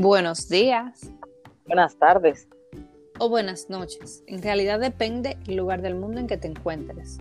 Buenos 0.00 0.48
días. 0.48 1.12
Buenas 1.66 1.98
tardes. 1.98 2.48
O 3.18 3.28
buenas 3.28 3.68
noches. 3.68 4.22
En 4.28 4.40
realidad 4.40 4.78
depende 4.78 5.36
el 5.48 5.56
lugar 5.56 5.82
del 5.82 5.96
mundo 5.96 6.20
en 6.20 6.28
que 6.28 6.36
te 6.36 6.46
encuentres. 6.46 7.18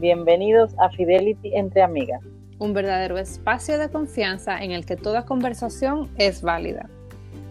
Bienvenidos 0.00 0.74
a 0.80 0.90
Fidelity 0.90 1.54
entre 1.54 1.80
amigas. 1.80 2.20
Un 2.58 2.74
verdadero 2.74 3.18
espacio 3.18 3.78
de 3.78 3.88
confianza 3.88 4.64
en 4.64 4.72
el 4.72 4.84
que 4.84 4.96
toda 4.96 5.26
conversación 5.26 6.10
es 6.18 6.42
válida. 6.42 6.90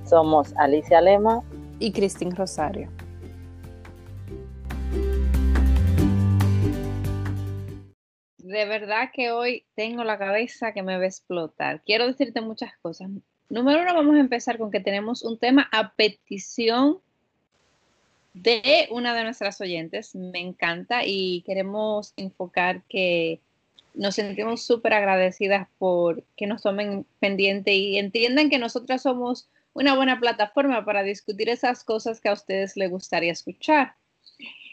Somos 0.03 0.53
Alicia 0.57 0.99
Lema 0.99 1.43
y 1.79 1.93
Cristín 1.93 2.35
Rosario. 2.35 2.89
De 8.37 8.65
verdad 8.65 9.11
que 9.13 9.31
hoy 9.31 9.65
tengo 9.75 10.03
la 10.03 10.17
cabeza 10.17 10.73
que 10.73 10.83
me 10.83 10.97
va 10.97 11.03
a 11.03 11.07
explotar. 11.07 11.81
Quiero 11.85 12.05
decirte 12.05 12.41
muchas 12.41 12.73
cosas. 12.81 13.07
Número 13.51 13.81
uno, 13.81 13.93
vamos 13.93 14.15
a 14.15 14.21
empezar 14.21 14.57
con 14.57 14.71
que 14.71 14.79
tenemos 14.79 15.23
un 15.23 15.37
tema 15.37 15.67
a 15.73 15.91
petición 15.91 16.99
de 18.33 18.87
una 18.91 19.13
de 19.13 19.25
nuestras 19.25 19.59
oyentes. 19.59 20.15
Me 20.15 20.39
encanta 20.39 21.01
y 21.05 21.41
queremos 21.45 22.13
enfocar 22.15 22.81
que 22.83 23.41
nos 23.93 24.15
sentimos 24.15 24.63
súper 24.63 24.93
agradecidas 24.93 25.67
por 25.79 26.23
que 26.37 26.47
nos 26.47 26.61
tomen 26.61 27.05
pendiente 27.19 27.73
y 27.73 27.97
entiendan 27.97 28.49
que 28.49 28.57
nosotras 28.57 29.01
somos 29.01 29.49
una 29.73 29.97
buena 29.97 30.17
plataforma 30.17 30.85
para 30.85 31.03
discutir 31.03 31.49
esas 31.49 31.83
cosas 31.83 32.21
que 32.21 32.29
a 32.29 32.33
ustedes 32.33 32.77
les 32.77 32.89
gustaría 32.89 33.33
escuchar. 33.33 33.95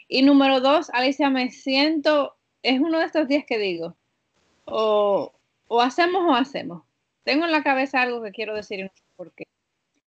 Y 0.07 0.21
número 0.21 0.61
dos, 0.61 0.89
Alicia, 0.93 1.29
me 1.29 1.51
siento, 1.51 2.37
es 2.63 2.79
uno 2.79 2.99
de 2.99 3.05
estos 3.07 3.27
días 3.27 3.43
que 3.45 3.57
digo, 3.57 3.97
o, 4.63 5.33
o 5.67 5.81
hacemos 5.81 6.21
o 6.25 6.33
hacemos 6.33 6.83
tengo 7.29 7.45
en 7.45 7.51
la 7.51 7.61
cabeza 7.61 8.01
algo 8.01 8.23
que 8.23 8.31
quiero 8.31 8.55
decir 8.55 8.79
y 8.79 8.83
no 8.83 8.89
sé 8.91 9.03
por 9.15 9.31
qué. 9.33 9.43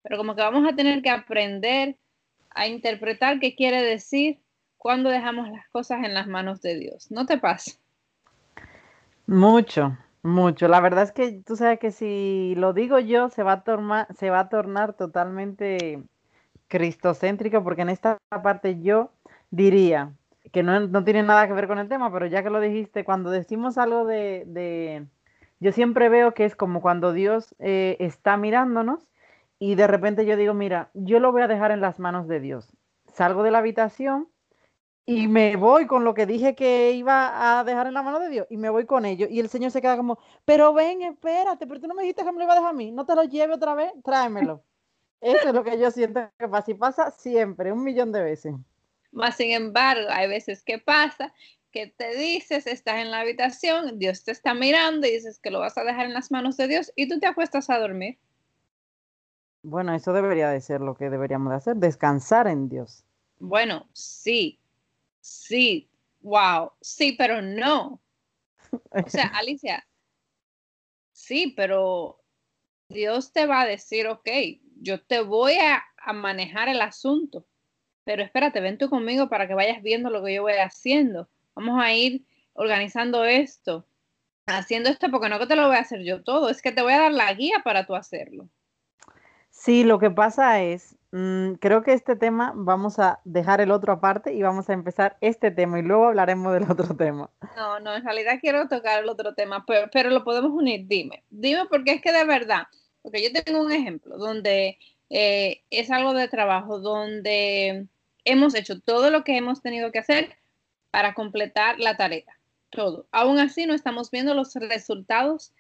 Pero 0.02 0.18
como 0.18 0.34
que 0.34 0.42
vamos 0.42 0.68
a 0.68 0.76
tener 0.76 1.04
que 1.04 1.12
aprender 1.12 1.96
a 2.50 2.66
interpretar 2.66 3.40
qué 3.40 3.54
quiere 3.54 3.84
decir 3.84 4.40
cuando 4.80 5.12
dejamos 5.12 5.48
las 5.50 5.70
cosas 5.70 6.04
en 6.04 6.16
las 6.16 6.26
manos 6.26 6.64
de 6.64 6.80
Dios. 6.80 7.12
¿No 7.12 7.28
te 7.28 7.38
pasa? 7.38 7.74
Mucho, 9.28 9.96
mucho. 10.24 10.68
La 10.68 10.80
verdad 10.80 11.04
es 11.04 11.12
que 11.12 11.44
tú 11.46 11.56
sabes 11.56 11.78
que 11.78 11.92
si 11.92 12.56
lo 12.58 12.74
digo 12.74 12.98
yo 12.98 13.30
se 13.30 13.44
va 13.44 13.52
a, 13.64 14.50
tornar, 14.50 14.94
totalmente 14.94 16.02
cristocéntrico 16.70 17.64
porque 17.64 17.84
en 17.84 17.90
esta 17.90 18.18
parte 18.42 18.82
yo 18.82 19.12
diría 19.52 20.12
que 20.52 20.64
no, 20.64 20.88
no, 20.88 21.04
tiene 21.04 21.22
nada 21.22 21.46
que 21.46 21.54
ver 21.54 21.68
con 21.68 21.78
el 21.78 21.88
tema, 21.88 22.12
pero 22.12 22.26
ya 22.26 22.42
que 22.42 22.50
lo 22.50 22.60
dijiste, 22.60 23.06
cuando 23.06 23.30
decimos 23.30 23.78
algo 23.78 24.06
de, 24.06 24.44
de 24.48 25.06
yo 25.62 25.72
siempre 25.72 26.10
veo 26.10 26.34
que 26.34 26.44
es 26.44 26.56
como 26.56 26.82
cuando 26.82 27.14
Dios 27.14 27.56
eh, 27.60 27.96
está 28.00 28.36
mirándonos 28.36 29.08
y 29.60 29.76
de 29.76 29.86
repente 29.86 30.26
yo 30.26 30.36
digo, 30.36 30.56
mira, 30.56 30.90
yo 30.96 31.20
lo 31.20 31.32
voy 31.32 31.44
a 31.44 31.48
dejar 31.48 31.70
en 31.70 31.82
las 31.82 32.00
manos 32.00 32.28
de 32.28 32.40
Dios. 32.40 32.76
Salgo 33.14 33.44
de 33.44 33.52
la 33.52 33.60
habitación 33.60 34.28
y 35.06 35.28
me 35.28 35.56
voy 35.58 35.86
con 35.86 36.04
lo 36.04 36.16
que 36.16 36.26
dije 36.26 36.56
que 36.56 36.94
iba 36.94 37.60
a 37.60 37.64
dejar 37.64 37.86
en 37.86 37.94
la 37.94 38.02
mano 38.02 38.20
de 38.20 38.30
Dios 38.30 38.48
y 38.50 38.58
me 38.58 38.72
voy 38.72 38.88
con 38.88 39.06
ello. 39.06 39.28
Y 39.30 39.40
el 39.40 39.50
Señor 39.50 39.70
se 39.70 39.82
queda 39.82 39.98
como, 39.98 40.18
pero 40.46 40.74
ven, 40.74 41.04
espérate, 41.04 41.68
pero 41.68 41.80
tú 41.80 41.88
no 41.88 41.94
me 41.94 42.02
dijiste 42.02 42.24
que 42.24 42.32
me 42.32 42.40
lo 42.40 42.46
iba 42.46 42.54
a 42.54 42.56
dejar 42.56 42.72
a 42.72 42.74
mí, 42.74 42.92
no 42.92 43.06
te 43.06 43.14
lo 43.14 43.24
lleve 43.26 43.54
otra 43.54 43.76
vez, 43.76 43.92
tráemelo. 44.04 44.64
Eso 45.22 45.50
es 45.50 45.54
lo 45.54 45.64
que 45.64 45.78
yo 45.78 45.92
siento 45.92 46.28
que 46.40 46.48
pasa 46.48 46.72
y 46.72 46.74
pasa 46.74 47.12
siempre, 47.12 47.72
un 47.72 47.84
millón 47.84 48.12
de 48.12 48.24
veces. 48.24 48.56
Más 49.12 49.36
sin 49.36 49.52
embargo, 49.52 50.08
hay 50.10 50.28
veces 50.28 50.64
que 50.64 50.80
pasa 50.80 51.32
que 51.72 51.88
te 51.88 52.16
dices, 52.16 52.68
estás 52.68 52.98
en 52.98 53.12
la 53.12 53.22
habitación, 53.22 53.98
Dios 53.98 54.24
te 54.24 54.32
está 54.32 54.54
mirando 54.54 55.08
y 55.08 55.12
dices 55.12 55.40
que 55.40 55.52
lo 55.52 55.60
vas 55.60 55.78
a 55.78 55.84
dejar 55.84 56.06
en 56.06 56.14
las 56.14 56.32
manos 56.32 56.58
de 56.58 56.68
Dios 56.68 56.92
y 56.96 57.08
tú 57.08 57.20
te 57.20 57.28
acuestas 57.28 57.70
a 57.70 57.80
dormir. 57.80 58.18
Bueno, 59.64 59.94
eso 59.94 60.12
debería 60.12 60.50
de 60.50 60.60
ser 60.60 60.82
lo 60.82 60.96
que 60.96 61.10
deberíamos 61.10 61.52
de 61.52 61.58
hacer, 61.58 61.76
descansar 61.78 62.48
en 62.48 62.68
Dios. 62.68 63.06
Bueno, 63.40 63.88
sí, 63.94 64.60
sí, 65.22 65.90
wow, 66.22 66.72
sí, 66.82 67.14
pero 67.14 67.42
no. 67.42 68.02
O 68.90 69.10
sea, 69.10 69.26
Alicia, 69.36 69.88
sí, 71.12 71.54
pero 71.56 72.20
Dios 72.90 73.32
te 73.32 73.46
va 73.46 73.62
a 73.62 73.68
decir, 73.68 74.08
ok, 74.08 74.30
yo 74.82 75.02
te 75.02 75.22
voy 75.22 75.54
a, 75.54 75.84
a 75.98 76.14
manejar 76.14 76.68
el 76.68 76.82
asunto, 76.82 77.46
pero 78.04 78.24
espérate, 78.24 78.60
ven 78.62 78.78
tú 78.78 78.90
conmigo 78.90 79.30
para 79.30 79.48
que 79.48 79.54
vayas 79.54 79.82
viendo 79.84 80.10
lo 80.10 80.24
que 80.24 80.34
yo 80.34 80.42
voy 80.42 80.54
haciendo 80.54 81.30
vamos 81.62 81.82
a 81.82 81.94
ir 81.94 82.26
organizando 82.54 83.24
esto, 83.24 83.86
haciendo 84.48 84.90
esto, 84.90 85.10
porque 85.12 85.30
no 85.30 85.40
que 85.40 85.48
te 85.48 85.56
lo 85.56 85.68
voy 85.68 85.76
a 85.76 85.82
hacer 85.82 86.04
yo 86.04 86.24
todo, 86.24 86.50
es 86.50 86.62
que 86.62 86.72
te 86.72 86.82
voy 86.82 86.94
a 86.94 87.02
dar 87.02 87.14
la 87.14 87.32
guía 87.34 87.62
para 87.64 87.86
tú 87.86 87.96
hacerlo. 87.96 88.50
Sí, 89.52 89.84
lo 89.84 90.00
que 90.00 90.10
pasa 90.10 90.62
es, 90.64 90.96
mm, 91.12 91.54
creo 91.54 91.84
que 91.84 91.94
este 91.94 92.16
tema 92.16 92.52
vamos 92.56 92.98
a 92.98 93.20
dejar 93.26 93.62
el 93.62 93.70
otro 93.70 93.94
aparte 93.94 94.34
y 94.34 94.42
vamos 94.42 94.70
a 94.70 94.74
empezar 94.74 95.18
este 95.22 95.52
tema 95.52 95.78
y 95.78 95.84
luego 95.84 96.08
hablaremos 96.08 96.54
del 96.54 96.64
otro 96.72 96.96
tema. 96.96 97.30
No, 97.56 97.80
no, 97.80 97.96
en 97.96 98.04
realidad 98.04 98.40
quiero 98.42 98.68
tocar 98.68 99.04
el 99.04 99.10
otro 99.10 99.36
tema, 99.36 99.64
pero, 99.68 99.88
pero 99.94 100.10
lo 100.10 100.24
podemos 100.24 100.52
unir. 100.52 100.88
Dime, 100.88 101.24
dime 101.30 101.66
porque 101.70 101.92
es 101.92 102.02
que 102.02 102.12
de 102.12 102.26
verdad, 102.26 102.64
porque 103.04 103.22
yo 103.22 103.44
tengo 103.44 103.62
un 103.62 103.72
ejemplo 103.72 104.18
donde 104.18 104.80
eh, 105.10 105.62
es 105.70 105.92
algo 105.92 106.14
de 106.14 106.28
trabajo, 106.28 106.80
donde 106.80 107.88
hemos 108.26 108.56
hecho 108.56 108.80
todo 108.80 109.12
lo 109.12 109.24
que 109.24 109.38
hemos 109.38 109.62
tenido 109.62 109.92
que 109.92 110.00
hacer 110.00 110.41
para 110.92 111.14
completar 111.14 111.80
la 111.80 111.98
tarea. 111.98 112.38
Todo. 112.70 113.08
Aún 113.12 113.40
así, 113.40 113.66
no 113.66 113.74
estamos 113.74 114.12
viendo 114.12 114.34
los 114.34 114.54
resultados 114.56 115.54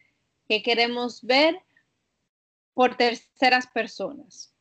que 0.48 0.62
queremos 0.62 1.24
ver 1.24 1.60
por 2.74 2.96
terceras 2.96 3.68
personas. 3.68 4.54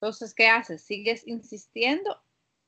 Entonces, 0.00 0.34
¿qué 0.34 0.48
haces? 0.48 0.82
¿Sigues 0.82 1.26
insistiendo 1.26 2.20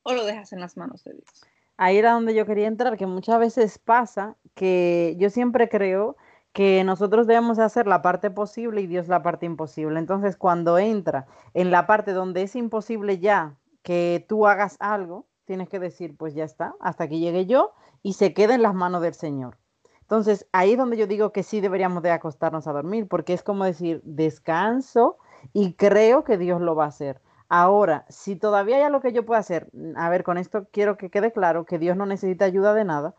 o 0.03 0.13
lo 0.13 0.25
dejas 0.25 0.51
en 0.51 0.59
las 0.59 0.75
manos 0.75 1.03
de 1.03 1.13
Dios? 1.13 1.45
Ahí 1.77 1.97
era 1.97 2.11
donde 2.11 2.35
yo 2.35 2.45
quería 2.45 2.67
entrar, 2.67 2.97
que 2.97 3.05
muchas 3.05 3.39
veces 3.39 3.79
pasa 3.79 4.35
que 4.53 5.15
yo 5.17 5.29
siempre 5.29 5.69
creo 5.69 6.17
que 6.53 6.83
nosotros 6.83 7.27
debemos 7.27 7.59
hacer 7.59 7.87
la 7.87 8.01
parte 8.01 8.29
posible 8.29 8.81
y 8.81 8.87
Dios 8.87 9.07
la 9.07 9.23
parte 9.23 9.45
imposible. 9.45 9.97
Entonces, 9.97 10.35
cuando 10.35 10.77
entra 10.77 11.25
en 11.53 11.71
la 11.71 11.87
parte 11.87 12.11
donde 12.11 12.43
es 12.43 12.55
imposible 12.57 13.19
ya 13.19 13.57
que 13.83 14.25
tú 14.27 14.45
hagas 14.45 14.75
algo, 14.79 15.25
tienes 15.45 15.69
que 15.69 15.79
decir, 15.79 16.15
pues 16.17 16.33
ya 16.33 16.43
está, 16.43 16.75
hasta 16.79 17.07
que 17.07 17.19
llegue 17.19 17.45
yo 17.45 17.73
y 18.03 18.13
se 18.13 18.33
quede 18.33 18.55
en 18.55 18.61
las 18.61 18.73
manos 18.73 19.01
del 19.01 19.13
Señor. 19.13 19.57
Entonces, 20.01 20.47
ahí 20.51 20.73
es 20.73 20.77
donde 20.77 20.97
yo 20.97 21.07
digo 21.07 21.31
que 21.31 21.43
sí 21.43 21.61
deberíamos 21.61 22.03
de 22.03 22.11
acostarnos 22.11 22.67
a 22.67 22.73
dormir, 22.73 23.07
porque 23.07 23.33
es 23.33 23.43
como 23.43 23.63
decir, 23.63 24.01
descanso 24.03 25.17
y 25.53 25.73
creo 25.75 26.23
que 26.23 26.37
Dios 26.37 26.59
lo 26.59 26.75
va 26.75 26.85
a 26.85 26.89
hacer. 26.89 27.21
Ahora, 27.47 28.05
si 28.09 28.35
todavía 28.35 28.77
hay 28.77 28.83
algo 28.83 29.01
que 29.01 29.13
yo 29.13 29.25
pueda 29.25 29.39
hacer, 29.39 29.69
a 29.95 30.09
ver, 30.09 30.23
con 30.23 30.37
esto 30.37 30.67
quiero 30.71 30.97
que 30.97 31.09
quede 31.09 31.31
claro 31.31 31.65
que 31.65 31.79
Dios 31.79 31.97
no 31.97 32.05
necesita 32.05 32.45
ayuda 32.45 32.73
de 32.73 32.85
nada, 32.85 33.15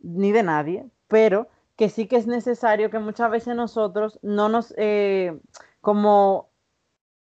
ni 0.00 0.32
de 0.32 0.42
nadie, 0.42 0.86
pero 1.08 1.48
que 1.76 1.88
sí 1.88 2.06
que 2.06 2.16
es 2.16 2.26
necesario 2.26 2.90
que 2.90 2.98
muchas 2.98 3.30
veces 3.30 3.54
nosotros 3.54 4.18
no 4.22 4.48
nos, 4.48 4.74
eh, 4.76 5.38
como 5.80 6.50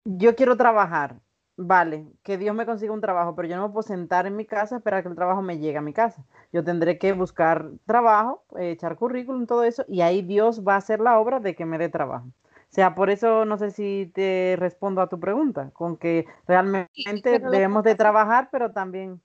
yo 0.06 0.36
quiero 0.36 0.58
trabajar, 0.58 1.20
vale, 1.62 2.06
que 2.24 2.38
Dios 2.38 2.56
me 2.56 2.66
consiga 2.66 2.94
un 2.94 3.02
trabajo, 3.02 3.36
pero 3.36 3.48
yo 3.50 3.58
no 3.58 3.68
me 3.68 3.74
puedo 3.74 3.84
sentar 3.84 4.26
en 4.26 4.36
mi 4.38 4.46
casa 4.46 4.78
esperar 4.78 5.04
que 5.04 5.10
el 5.10 5.16
trabajo 5.16 5.42
me 5.42 5.60
llegue 5.60 5.78
a 5.78 5.82
mi 5.82 5.92
casa. 5.92 6.24
Yo 6.54 6.64
tendré 6.64 6.98
que 6.98 7.12
buscar 7.12 7.70
trabajo, 7.86 8.46
eh, 8.58 8.72
echar 8.72 8.96
currículum, 8.96 9.46
todo 9.46 9.66
eso, 9.66 9.84
y 9.90 10.00
ahí 10.02 10.22
Dios 10.22 10.66
va 10.66 10.76
a 10.76 10.78
hacer 10.78 11.02
la 11.02 11.20
obra 11.20 11.42
de 11.42 11.56
que 11.56 11.66
me 11.66 11.78
dé 11.78 11.90
trabajo. 11.90 12.28
O 12.28 12.72
sea, 12.72 12.96
por 12.96 13.10
eso 13.10 13.44
no 13.44 13.58
sé 13.58 13.72
si 13.72 14.10
te 14.14 14.56
respondo 14.58 15.02
a 15.02 15.10
tu 15.10 15.20
pregunta, 15.20 15.70
con 15.74 15.98
que 15.98 16.26
realmente 16.48 17.40
debemos 17.52 17.84
de 17.84 17.96
trabajar, 17.96 18.48
pero 18.52 18.72
también... 18.72 19.20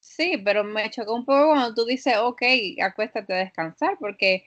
Sí, 0.00 0.42
pero 0.44 0.64
me 0.64 0.90
chocó 0.90 1.14
un 1.14 1.24
poco 1.24 1.48
cuando 1.48 1.74
tú 1.74 1.84
dices, 1.84 2.14
ok, 2.18 2.42
acuéstate 2.82 3.32
a 3.32 3.38
descansar, 3.38 3.96
porque 4.00 4.44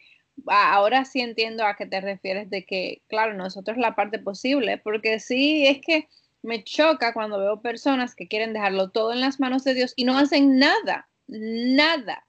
ahora 0.48 1.06
sí 1.06 1.22
entiendo 1.22 1.66
a 1.66 1.76
qué 1.76 1.86
te 1.86 2.02
refieres 2.02 2.50
de 2.50 2.66
que, 2.66 3.02
claro, 3.08 3.34
nosotros 3.34 3.78
la 3.78 3.96
parte 3.96 4.20
posible, 4.20 4.78
porque 4.78 5.20
sí, 5.20 5.66
es 5.68 5.80
que 5.80 6.08
me 6.42 6.64
choca 6.64 7.14
cuando 7.14 7.40
veo 7.40 7.62
personas 7.62 8.16
que 8.16 8.28
quieren 8.28 8.54
dejarlo 8.54 8.90
todo 8.90 9.14
en 9.14 9.22
las 9.22 9.40
manos 9.40 9.64
de 9.64 9.74
Dios 9.74 9.94
y 9.96 10.06
no 10.06 10.18
hacen 10.18 10.58
nada, 10.58 11.10
nada, 11.28 12.28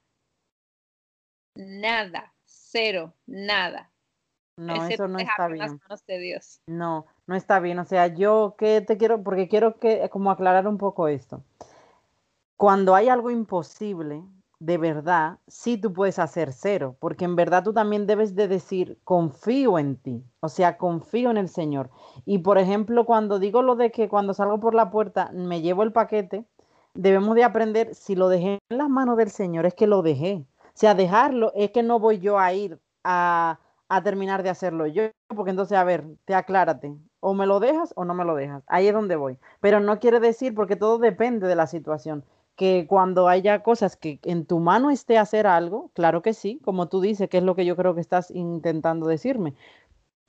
nada, 1.55 2.33
cero, 2.45 3.15
nada. 3.25 3.91
No, 4.57 4.85
eso 4.85 5.07
no 5.07 5.17
está 5.17 5.47
bien. 5.47 5.79
No, 6.67 7.07
no 7.25 7.35
está 7.35 7.59
bien. 7.59 7.79
O 7.79 7.85
sea, 7.85 8.07
yo 8.07 8.55
que 8.57 8.81
te 8.81 8.97
quiero, 8.97 9.23
porque 9.23 9.47
quiero 9.47 9.79
que 9.79 10.07
como 10.09 10.29
aclarar 10.29 10.67
un 10.67 10.77
poco 10.77 11.07
esto. 11.07 11.43
Cuando 12.57 12.93
hay 12.93 13.09
algo 13.09 13.31
imposible, 13.31 14.23
de 14.61 14.77
verdad, 14.77 15.39
sí 15.47 15.75
tú 15.77 15.91
puedes 15.91 16.19
hacer 16.19 16.53
cero, 16.53 16.95
porque 16.99 17.25
en 17.25 17.35
verdad 17.35 17.63
tú 17.63 17.73
también 17.73 18.05
debes 18.05 18.35
de 18.35 18.47
decir, 18.47 18.99
confío 19.03 19.79
en 19.79 19.95
ti, 19.95 20.23
o 20.39 20.49
sea, 20.49 20.77
confío 20.77 21.31
en 21.31 21.37
el 21.37 21.49
Señor. 21.49 21.89
Y 22.25 22.37
por 22.37 22.59
ejemplo, 22.59 23.07
cuando 23.07 23.39
digo 23.39 23.63
lo 23.63 23.75
de 23.75 23.89
que 23.91 24.07
cuando 24.07 24.35
salgo 24.35 24.59
por 24.59 24.75
la 24.75 24.91
puerta 24.91 25.31
me 25.33 25.61
llevo 25.61 25.81
el 25.81 25.91
paquete, 25.91 26.45
debemos 26.93 27.33
de 27.33 27.43
aprender, 27.43 27.95
si 27.95 28.15
lo 28.15 28.29
dejé 28.29 28.59
en 28.69 28.77
las 28.77 28.87
manos 28.87 29.17
del 29.17 29.31
Señor, 29.31 29.65
es 29.65 29.73
que 29.73 29.87
lo 29.87 30.03
dejé. 30.03 30.45
O 30.67 30.71
sea, 30.75 30.93
dejarlo 30.93 31.51
es 31.55 31.71
que 31.71 31.81
no 31.81 31.99
voy 31.99 32.19
yo 32.19 32.37
a 32.37 32.53
ir 32.53 32.79
a, 33.03 33.59
a 33.89 34.03
terminar 34.03 34.43
de 34.43 34.51
hacerlo 34.51 34.85
yo, 34.85 35.05
porque 35.35 35.49
entonces, 35.49 35.75
a 35.75 35.83
ver, 35.83 36.05
te 36.25 36.35
aclárate, 36.35 36.95
o 37.19 37.33
me 37.33 37.47
lo 37.47 37.59
dejas 37.59 37.93
o 37.95 38.05
no 38.05 38.13
me 38.13 38.25
lo 38.25 38.35
dejas, 38.35 38.61
ahí 38.67 38.87
es 38.87 38.93
donde 38.93 39.15
voy. 39.15 39.39
Pero 39.59 39.79
no 39.79 39.99
quiere 39.99 40.19
decir, 40.19 40.53
porque 40.53 40.75
todo 40.75 40.99
depende 40.99 41.47
de 41.47 41.55
la 41.55 41.65
situación, 41.65 42.23
que 42.61 42.85
cuando 42.87 43.27
haya 43.27 43.63
cosas 43.63 43.97
que 43.97 44.19
en 44.21 44.45
tu 44.45 44.59
mano 44.59 44.91
esté 44.91 45.17
hacer 45.17 45.47
algo, 45.47 45.89
claro 45.95 46.21
que 46.21 46.35
sí, 46.35 46.59
como 46.63 46.89
tú 46.89 47.01
dices, 47.01 47.27
que 47.27 47.39
es 47.39 47.43
lo 47.43 47.55
que 47.55 47.65
yo 47.65 47.75
creo 47.75 47.95
que 47.95 48.01
estás 48.01 48.29
intentando 48.29 49.07
decirme. 49.07 49.55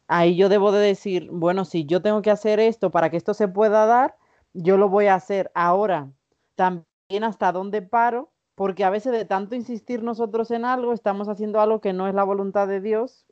Ahí 0.08 0.34
yo 0.34 0.48
debo 0.48 0.72
de 0.72 0.80
decir, 0.80 1.28
bueno, 1.30 1.66
si 1.66 1.84
yo 1.84 2.00
tengo 2.00 2.22
que 2.22 2.30
hacer 2.30 2.58
esto 2.58 2.90
para 2.90 3.10
que 3.10 3.18
esto 3.18 3.34
se 3.34 3.48
pueda 3.48 3.84
dar, 3.84 4.16
yo 4.54 4.78
lo 4.78 4.88
voy 4.88 5.08
a 5.08 5.14
hacer 5.14 5.50
ahora. 5.54 6.10
También 6.54 7.22
hasta 7.22 7.52
dónde 7.52 7.82
paro 7.82 8.30
porque 8.54 8.84
a 8.84 8.88
veces 8.90 9.12
de 9.12 9.26
tanto 9.26 9.54
insistir 9.54 10.02
nosotros 10.02 10.50
en 10.52 10.64
algo, 10.64 10.94
estamos 10.94 11.28
haciendo 11.28 11.60
algo 11.60 11.82
que 11.82 11.92
no 11.92 12.08
es 12.08 12.14
la 12.14 12.24
voluntad 12.24 12.66
de 12.66 12.80
Dios 12.80 13.26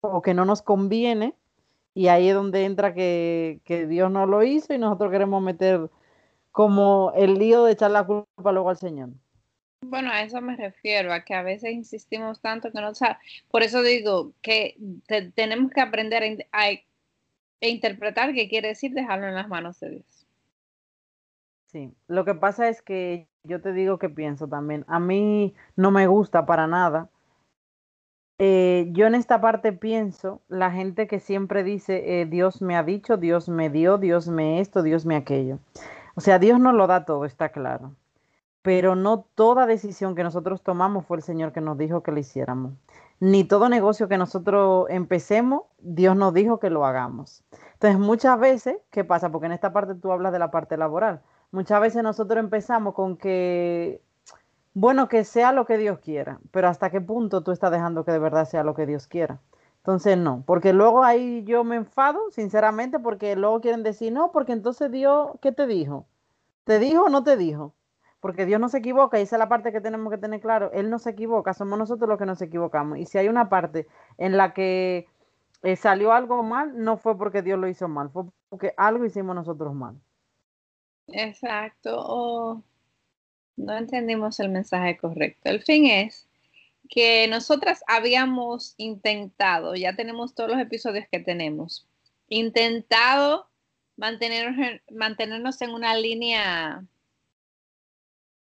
o 0.00 0.22
que 0.22 0.32
no 0.32 0.46
nos 0.46 0.62
conviene, 0.62 1.34
y 1.92 2.08
ahí 2.08 2.28
es 2.30 2.34
donde 2.34 2.64
entra 2.64 2.94
que, 2.94 3.60
Dios 3.86 4.10
no 4.10 4.24
lo 4.24 4.42
hizo 4.42 4.72
y 4.72 4.78
nosotros 4.78 5.10
queremos 5.10 5.42
meter 5.42 5.90
como 6.56 7.12
el 7.14 7.34
lío 7.34 7.64
de 7.64 7.72
echar 7.72 7.90
la 7.90 8.06
culpa 8.06 8.50
luego 8.50 8.70
al 8.70 8.78
Señor. 8.78 9.10
Bueno, 9.82 10.10
a 10.10 10.22
eso 10.22 10.40
me 10.40 10.56
refiero, 10.56 11.12
a 11.12 11.20
que 11.20 11.34
a 11.34 11.42
veces 11.42 11.70
insistimos 11.70 12.40
tanto 12.40 12.72
que 12.72 12.80
no 12.80 12.94
sabemos. 12.94 13.20
Por 13.50 13.62
eso 13.62 13.82
digo 13.82 14.32
que 14.40 14.74
tenemos 15.34 15.70
que 15.70 15.82
aprender 15.82 16.48
a, 16.52 16.64
a 16.64 17.66
interpretar 17.66 18.32
qué 18.32 18.48
quiere 18.48 18.68
decir 18.68 18.92
dejarlo 18.92 19.28
en 19.28 19.34
las 19.34 19.48
manos 19.48 19.78
de 19.80 19.90
Dios. 19.90 20.26
Sí, 21.66 21.92
lo 22.08 22.24
que 22.24 22.34
pasa 22.34 22.70
es 22.70 22.80
que 22.80 23.28
yo 23.44 23.60
te 23.60 23.74
digo 23.74 23.98
que 23.98 24.08
pienso 24.08 24.48
también. 24.48 24.86
A 24.88 24.98
mí 24.98 25.54
no 25.76 25.90
me 25.90 26.06
gusta 26.06 26.46
para 26.46 26.66
nada. 26.66 27.10
Eh, 28.38 28.86
yo 28.92 29.06
en 29.06 29.14
esta 29.14 29.42
parte 29.42 29.74
pienso, 29.74 30.40
la 30.48 30.70
gente 30.70 31.06
que 31.06 31.20
siempre 31.20 31.64
dice, 31.64 32.22
eh, 32.22 32.24
Dios 32.24 32.62
me 32.62 32.76
ha 32.76 32.82
dicho, 32.82 33.18
Dios 33.18 33.50
me 33.50 33.68
dio, 33.68 33.98
Dios 33.98 34.26
me 34.28 34.60
esto, 34.60 34.82
Dios 34.82 35.04
me 35.04 35.16
aquello. 35.16 35.58
O 36.16 36.20
sea, 36.20 36.40
Dios 36.40 36.58
nos 36.58 36.74
lo 36.74 36.88
da 36.88 37.04
todo, 37.04 37.24
está 37.24 37.50
claro. 37.50 37.94
Pero 38.62 38.96
no 38.96 39.20
toda 39.36 39.66
decisión 39.66 40.16
que 40.16 40.24
nosotros 40.24 40.62
tomamos 40.62 41.06
fue 41.06 41.18
el 41.18 41.22
Señor 41.22 41.52
que 41.52 41.60
nos 41.60 41.78
dijo 41.78 42.02
que 42.02 42.10
lo 42.10 42.18
hiciéramos. 42.18 42.72
Ni 43.20 43.44
todo 43.44 43.68
negocio 43.68 44.08
que 44.08 44.18
nosotros 44.18 44.86
empecemos, 44.90 45.62
Dios 45.78 46.16
nos 46.16 46.34
dijo 46.34 46.58
que 46.58 46.70
lo 46.70 46.84
hagamos. 46.84 47.44
Entonces, 47.74 48.00
muchas 48.00 48.40
veces, 48.40 48.78
¿qué 48.90 49.04
pasa? 49.04 49.30
Porque 49.30 49.46
en 49.46 49.52
esta 49.52 49.72
parte 49.72 49.94
tú 49.94 50.10
hablas 50.10 50.32
de 50.32 50.40
la 50.40 50.50
parte 50.50 50.76
laboral 50.76 51.22
Muchas 51.52 51.80
veces 51.80 52.02
nosotros 52.02 52.40
empezamos 52.40 52.94
con 52.94 53.16
que, 53.16 54.02
bueno, 54.74 55.08
que 55.08 55.24
sea 55.24 55.52
lo 55.52 55.64
que 55.64 55.78
Dios 55.78 55.98
quiera, 56.00 56.40
pero 56.50 56.68
hasta 56.68 56.90
qué 56.90 57.00
punto 57.00 57.42
tú 57.42 57.52
estás 57.52 57.70
dejando 57.70 58.04
que 58.04 58.12
de 58.12 58.18
verdad 58.18 58.46
sea 58.46 58.64
lo 58.64 58.74
que 58.74 58.86
Dios 58.86 59.06
quiera. 59.06 59.40
Entonces 59.86 60.18
no, 60.18 60.42
porque 60.44 60.72
luego 60.72 61.04
ahí 61.04 61.44
yo 61.44 61.62
me 61.62 61.76
enfado, 61.76 62.32
sinceramente, 62.32 62.98
porque 62.98 63.36
luego 63.36 63.60
quieren 63.60 63.84
decir, 63.84 64.12
no, 64.12 64.32
porque 64.32 64.50
entonces 64.50 64.90
Dios, 64.90 65.38
¿qué 65.40 65.52
te 65.52 65.68
dijo? 65.68 66.08
¿Te 66.64 66.80
dijo 66.80 67.04
o 67.04 67.08
no 67.08 67.22
te 67.22 67.36
dijo? 67.36 67.72
Porque 68.18 68.46
Dios 68.46 68.60
no 68.60 68.68
se 68.68 68.78
equivoca 68.78 69.20
y 69.20 69.22
esa 69.22 69.36
es 69.36 69.38
la 69.38 69.48
parte 69.48 69.70
que 69.70 69.80
tenemos 69.80 70.12
que 70.12 70.18
tener 70.18 70.40
claro. 70.40 70.72
Él 70.72 70.90
no 70.90 70.98
se 70.98 71.10
equivoca, 71.10 71.54
somos 71.54 71.78
nosotros 71.78 72.08
los 72.08 72.18
que 72.18 72.26
nos 72.26 72.42
equivocamos. 72.42 72.98
Y 72.98 73.06
si 73.06 73.18
hay 73.18 73.28
una 73.28 73.48
parte 73.48 73.86
en 74.18 74.36
la 74.36 74.54
que 74.54 75.06
eh, 75.62 75.76
salió 75.76 76.10
algo 76.10 76.42
mal, 76.42 76.82
no 76.82 76.96
fue 76.96 77.16
porque 77.16 77.42
Dios 77.42 77.56
lo 77.56 77.68
hizo 77.68 77.86
mal, 77.86 78.10
fue 78.10 78.24
porque 78.48 78.74
algo 78.76 79.04
hicimos 79.04 79.36
nosotros 79.36 79.72
mal. 79.72 79.94
Exacto, 81.06 81.94
o 81.96 82.60
no 83.56 83.76
entendimos 83.76 84.40
el 84.40 84.48
mensaje 84.48 84.98
correcto. 84.98 85.48
El 85.48 85.62
fin 85.62 85.86
es 85.86 86.25
que 86.88 87.26
nosotras 87.28 87.82
habíamos 87.86 88.74
intentado, 88.76 89.74
ya 89.74 89.94
tenemos 89.96 90.34
todos 90.34 90.50
los 90.50 90.60
episodios 90.60 91.06
que 91.10 91.20
tenemos, 91.20 91.86
intentado 92.28 93.48
mantenernos, 93.96 94.80
mantenernos 94.90 95.60
en 95.62 95.70
una 95.70 95.96
línea 95.96 96.84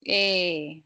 eh, 0.03 0.83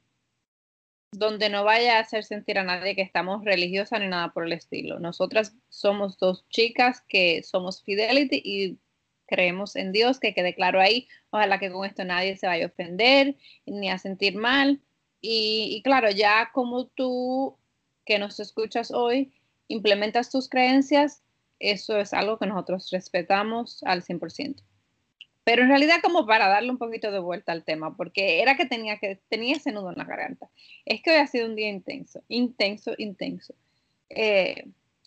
donde 1.12 1.48
no 1.48 1.64
vaya 1.64 1.96
a 1.96 2.00
hacer 2.00 2.24
sentir 2.24 2.58
a 2.58 2.64
nadie 2.64 2.96
que 2.96 3.02
estamos 3.02 3.44
religiosas 3.44 4.00
ni 4.00 4.08
nada 4.08 4.32
por 4.32 4.44
el 4.44 4.52
estilo. 4.52 4.98
Nosotras 4.98 5.54
somos 5.68 6.18
dos 6.18 6.46
chicas 6.48 7.02
que 7.08 7.42
somos 7.42 7.82
Fidelity 7.82 8.42
y 8.44 8.78
creemos 9.26 9.76
en 9.76 9.92
Dios, 9.92 10.18
que 10.18 10.34
quede 10.34 10.54
claro 10.54 10.80
ahí. 10.80 11.08
Ojalá 11.30 11.58
que 11.58 11.70
con 11.70 11.84
esto 11.84 12.04
nadie 12.04 12.36
se 12.36 12.46
vaya 12.46 12.64
a 12.64 12.68
ofender 12.68 13.36
ni 13.66 13.90
a 13.90 13.98
sentir 13.98 14.36
mal. 14.36 14.80
Y, 15.26 15.80
claro, 15.82 16.10
ya 16.10 16.50
como 16.52 16.84
tú 16.84 17.56
que 18.04 18.18
nos 18.18 18.40
escuchas 18.40 18.90
hoy, 18.90 19.32
implementas 19.68 20.30
tus 20.30 20.50
creencias, 20.50 21.22
eso 21.58 21.98
es 21.98 22.12
algo 22.12 22.38
que 22.38 22.46
nosotros 22.46 22.90
respetamos 22.90 23.82
al 23.84 24.02
100%. 24.02 24.62
Pero 25.42 25.62
en 25.62 25.68
realidad 25.70 26.00
como 26.02 26.26
para 26.26 26.48
darle 26.48 26.70
un 26.70 26.76
poquito 26.76 27.10
de 27.10 27.20
vuelta 27.20 27.52
al 27.52 27.64
tema, 27.64 27.96
porque 27.96 28.42
era 28.42 28.58
que 28.58 28.66
tenía, 28.66 28.98
que, 28.98 29.18
tenía 29.30 29.56
ese 29.56 29.72
nudo 29.72 29.92
en 29.92 29.96
la 29.96 30.04
garganta. 30.04 30.50
Es 30.84 31.00
que 31.00 31.12
hoy 31.12 31.16
ha 31.16 31.26
sido 31.26 31.46
un 31.46 31.56
día 31.56 31.70
intenso, 31.70 32.22
intenso, 32.28 32.92
intenso. 32.98 33.54
Eh, 34.10 34.66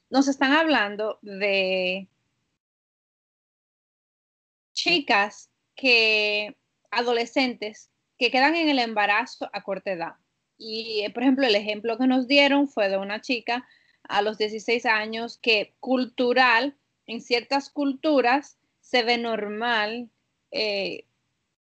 nos 0.09 0.27
están 0.27 0.53
hablando 0.53 1.19
de 1.21 2.07
chicas 4.73 5.51
que, 5.75 6.55
adolescentes, 6.89 7.91
que 8.17 8.31
quedan 8.31 8.55
en 8.55 8.69
el 8.69 8.79
embarazo 8.79 9.49
a 9.53 9.63
corta 9.63 9.91
edad. 9.91 10.13
Y, 10.57 11.01
eh, 11.05 11.11
por 11.11 11.23
ejemplo, 11.23 11.45
el 11.45 11.55
ejemplo 11.55 11.97
que 11.97 12.07
nos 12.07 12.27
dieron 12.27 12.67
fue 12.67 12.89
de 12.89 12.97
una 12.97 13.21
chica 13.21 13.67
a 14.03 14.21
los 14.21 14.37
16 14.37 14.85
años 14.85 15.37
que 15.37 15.75
cultural, 15.79 16.75
en 17.05 17.21
ciertas 17.21 17.69
culturas, 17.69 18.57
se 18.79 19.03
ve 19.03 19.17
normal 19.17 20.09
eh, 20.51 21.05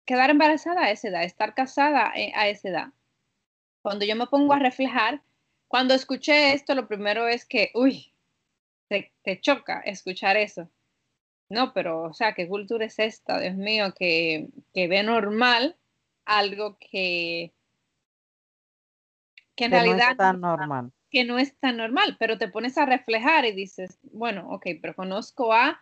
quedar 0.04 0.30
embarazada 0.30 0.84
a 0.84 0.90
esa 0.90 1.08
edad, 1.08 1.24
estar 1.24 1.54
casada 1.54 2.12
eh, 2.16 2.32
a 2.34 2.48
esa 2.48 2.68
edad. 2.68 2.88
Cuando 3.82 4.04
yo 4.04 4.16
me 4.16 4.26
pongo 4.26 4.54
a 4.54 4.58
reflejar, 4.58 5.22
cuando 5.68 5.94
escuché 5.94 6.52
esto, 6.52 6.74
lo 6.74 6.88
primero 6.88 7.28
es 7.28 7.44
que, 7.44 7.70
uy, 7.74 8.12
te 8.88 9.40
choca 9.40 9.80
escuchar 9.80 10.36
eso. 10.36 10.68
No, 11.50 11.72
pero, 11.74 12.02
o 12.04 12.14
sea, 12.14 12.32
¿qué 12.32 12.48
cultura 12.48 12.86
es 12.86 13.00
esta, 13.00 13.40
Dios 13.40 13.56
mío, 13.56 13.92
que, 13.98 14.48
ve 14.72 15.02
normal 15.02 15.76
algo 16.24 16.78
que, 16.78 17.52
que 19.54 19.64
en 19.64 19.70
realidad 19.70 19.96
no 19.96 20.10
es 20.10 20.16
tan 20.16 20.40
normal. 20.40 20.92
Que 21.10 21.24
no 21.24 21.38
es 21.38 21.56
tan 21.58 21.76
normal, 21.76 22.16
pero 22.18 22.38
te 22.38 22.48
pones 22.48 22.78
a 22.78 22.86
reflejar 22.86 23.44
y 23.44 23.52
dices, 23.52 23.98
bueno, 24.02 24.48
ok, 24.50 24.66
pero 24.80 24.94
conozco 24.94 25.52
a 25.52 25.80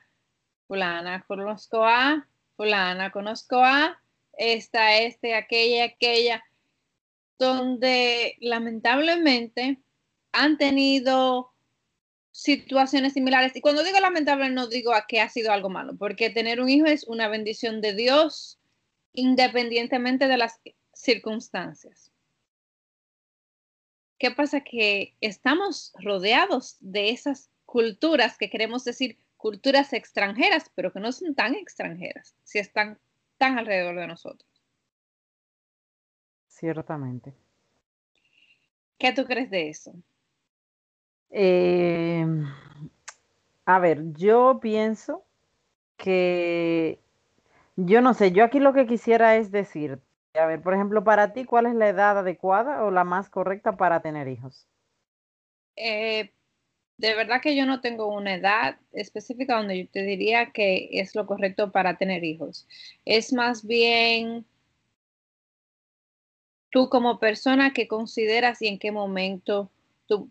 fulana, 0.66 1.24
conozco 1.26 1.84
a 1.84 2.26
fulana, 2.56 3.10
conozco 3.10 3.62
a 3.62 4.00
esta, 4.36 4.96
este, 4.98 5.34
aquella, 5.34 5.84
aquella, 5.84 6.44
donde 7.38 8.36
lamentablemente 8.40 9.80
han 10.32 10.58
tenido 10.58 11.52
situaciones 12.30 13.14
similares. 13.14 13.54
Y 13.56 13.60
cuando 13.60 13.82
digo 13.82 13.98
lamentable, 14.00 14.50
no 14.50 14.68
digo 14.68 14.94
a 14.94 15.06
que 15.06 15.20
ha 15.20 15.28
sido 15.28 15.52
algo 15.52 15.68
malo, 15.68 15.96
porque 15.96 16.30
tener 16.30 16.60
un 16.60 16.68
hijo 16.68 16.86
es 16.86 17.04
una 17.04 17.28
bendición 17.28 17.80
de 17.80 17.94
Dios 17.94 18.57
independientemente 19.12 20.28
de 20.28 20.36
las 20.36 20.60
circunstancias. 20.92 22.10
¿Qué 24.18 24.30
pasa? 24.30 24.62
Que 24.62 25.14
estamos 25.20 25.92
rodeados 26.00 26.76
de 26.80 27.10
esas 27.10 27.50
culturas 27.66 28.36
que 28.36 28.50
queremos 28.50 28.84
decir 28.84 29.18
culturas 29.36 29.92
extranjeras, 29.92 30.70
pero 30.74 30.92
que 30.92 31.00
no 31.00 31.12
son 31.12 31.34
tan 31.34 31.54
extranjeras, 31.54 32.34
si 32.42 32.58
están 32.58 32.98
tan 33.36 33.58
alrededor 33.58 33.96
de 33.96 34.06
nosotros. 34.08 34.50
Ciertamente. 36.48 37.32
¿Qué 38.98 39.12
tú 39.12 39.24
crees 39.24 39.48
de 39.48 39.68
eso? 39.68 39.94
Eh, 41.30 42.26
a 43.64 43.78
ver, 43.78 44.12
yo 44.14 44.58
pienso 44.60 45.24
que, 45.96 46.98
yo 47.80 48.00
no 48.00 48.12
sé, 48.12 48.32
yo 48.32 48.42
aquí 48.42 48.58
lo 48.58 48.72
que 48.72 48.86
quisiera 48.86 49.36
es 49.36 49.52
decir, 49.52 50.00
a 50.34 50.46
ver, 50.46 50.60
por 50.60 50.74
ejemplo, 50.74 51.04
para 51.04 51.32
ti, 51.32 51.44
¿cuál 51.44 51.66
es 51.66 51.74
la 51.74 51.88
edad 51.88 52.18
adecuada 52.18 52.84
o 52.84 52.90
la 52.90 53.04
más 53.04 53.30
correcta 53.30 53.76
para 53.76 54.02
tener 54.02 54.26
hijos? 54.26 54.66
Eh, 55.76 56.32
de 56.96 57.14
verdad 57.14 57.40
que 57.40 57.54
yo 57.54 57.66
no 57.66 57.80
tengo 57.80 58.08
una 58.08 58.34
edad 58.34 58.78
específica 58.92 59.56
donde 59.56 59.84
yo 59.84 59.88
te 59.90 60.02
diría 60.02 60.50
que 60.50 60.88
es 60.92 61.14
lo 61.14 61.24
correcto 61.26 61.70
para 61.70 61.96
tener 61.96 62.24
hijos. 62.24 62.66
Es 63.04 63.32
más 63.32 63.64
bien 63.64 64.44
tú 66.70 66.88
como 66.88 67.20
persona 67.20 67.72
que 67.72 67.86
consideras 67.86 68.60
y 68.60 68.66
en 68.66 68.80
qué 68.80 68.90
momento 68.90 69.70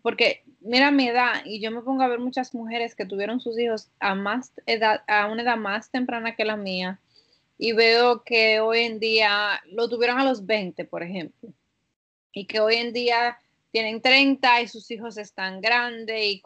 porque 0.01 0.43
mira 0.59 0.91
mi 0.91 1.07
edad 1.07 1.45
y 1.45 1.61
yo 1.61 1.71
me 1.71 1.81
pongo 1.81 2.01
a 2.01 2.07
ver 2.07 2.19
muchas 2.19 2.53
mujeres 2.53 2.95
que 2.95 3.05
tuvieron 3.05 3.39
sus 3.39 3.57
hijos 3.59 3.91
a 3.99 4.15
más 4.15 4.51
edad, 4.65 5.03
a 5.07 5.27
una 5.27 5.43
edad 5.43 5.57
más 5.57 5.91
temprana 5.91 6.35
que 6.35 6.45
la 6.45 6.57
mía 6.57 6.99
y 7.57 7.73
veo 7.73 8.23
que 8.23 8.59
hoy 8.59 8.79
en 8.81 8.99
día 8.99 9.61
lo 9.65 9.89
tuvieron 9.89 10.19
a 10.19 10.25
los 10.25 10.45
20, 10.45 10.85
por 10.85 11.03
ejemplo, 11.03 11.53
y 12.31 12.45
que 12.45 12.59
hoy 12.59 12.75
en 12.75 12.93
día 12.93 13.39
tienen 13.71 14.01
30 14.01 14.61
y 14.61 14.67
sus 14.67 14.89
hijos 14.91 15.17
están 15.17 15.61
grandes 15.61 16.23
y, 16.23 16.41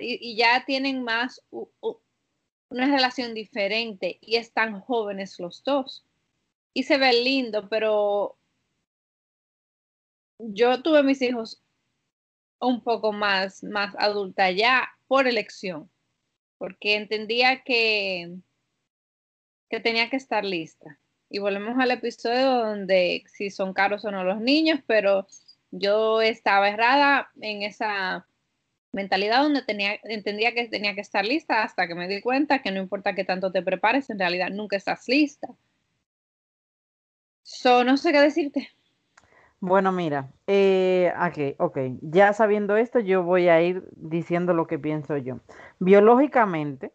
y, 0.00 0.36
ya 0.36 0.64
tienen 0.64 1.02
más 1.02 1.42
una 1.50 2.86
relación 2.86 3.34
diferente 3.34 4.18
y 4.20 4.36
están 4.36 4.80
jóvenes 4.80 5.38
los 5.38 5.62
dos. 5.62 6.04
Y 6.72 6.82
se 6.82 6.98
ve 6.98 7.12
lindo, 7.12 7.68
pero 7.68 8.36
yo 10.38 10.82
tuve 10.82 11.02
mis 11.02 11.22
hijos 11.22 11.62
un 12.60 12.82
poco 12.82 13.12
más, 13.12 13.62
más 13.62 13.94
adulta 13.98 14.50
ya 14.50 14.88
por 15.06 15.26
elección, 15.26 15.90
porque 16.58 16.96
entendía 16.96 17.62
que, 17.62 18.36
tenía 19.80 20.10
que 20.10 20.16
estar 20.16 20.44
lista. 20.44 20.98
Y 21.30 21.38
volvemos 21.38 21.78
al 21.78 21.90
episodio 21.90 22.50
donde 22.50 23.24
si 23.26 23.50
son 23.50 23.72
caros 23.72 24.04
o 24.04 24.10
no 24.10 24.24
los 24.24 24.40
niños, 24.40 24.80
pero 24.86 25.26
yo 25.70 26.20
estaba 26.20 26.68
errada 26.68 27.30
en 27.40 27.62
esa 27.62 28.26
mentalidad 28.92 29.42
donde 29.42 29.62
tenía, 29.62 29.98
entendía 30.04 30.54
que 30.54 30.68
tenía 30.68 30.94
que 30.94 31.00
estar 31.00 31.24
lista 31.24 31.62
hasta 31.62 31.88
que 31.88 31.94
me 31.94 32.08
di 32.08 32.20
cuenta 32.20 32.62
que 32.62 32.70
no 32.70 32.80
importa 32.80 33.14
que 33.14 33.24
tanto 33.24 33.50
te 33.50 33.62
prepares, 33.62 34.08
en 34.08 34.18
realidad 34.18 34.50
nunca 34.50 34.76
estás 34.76 35.08
lista. 35.08 35.48
So, 37.42 37.84
no 37.84 37.96
sé 37.96 38.12
qué 38.12 38.20
decirte. 38.20 38.70
Bueno, 39.60 39.92
mira, 39.92 40.30
eh, 40.46 41.12
aquí, 41.16 41.54
ok, 41.58 41.78
ya 42.02 42.32
sabiendo 42.32 42.76
esto, 42.76 43.00
yo 43.00 43.22
voy 43.22 43.48
a 43.48 43.62
ir 43.62 43.82
diciendo 43.96 44.52
lo 44.52 44.66
que 44.66 44.78
pienso 44.78 45.16
yo. 45.16 45.40
Biológicamente, 45.78 46.92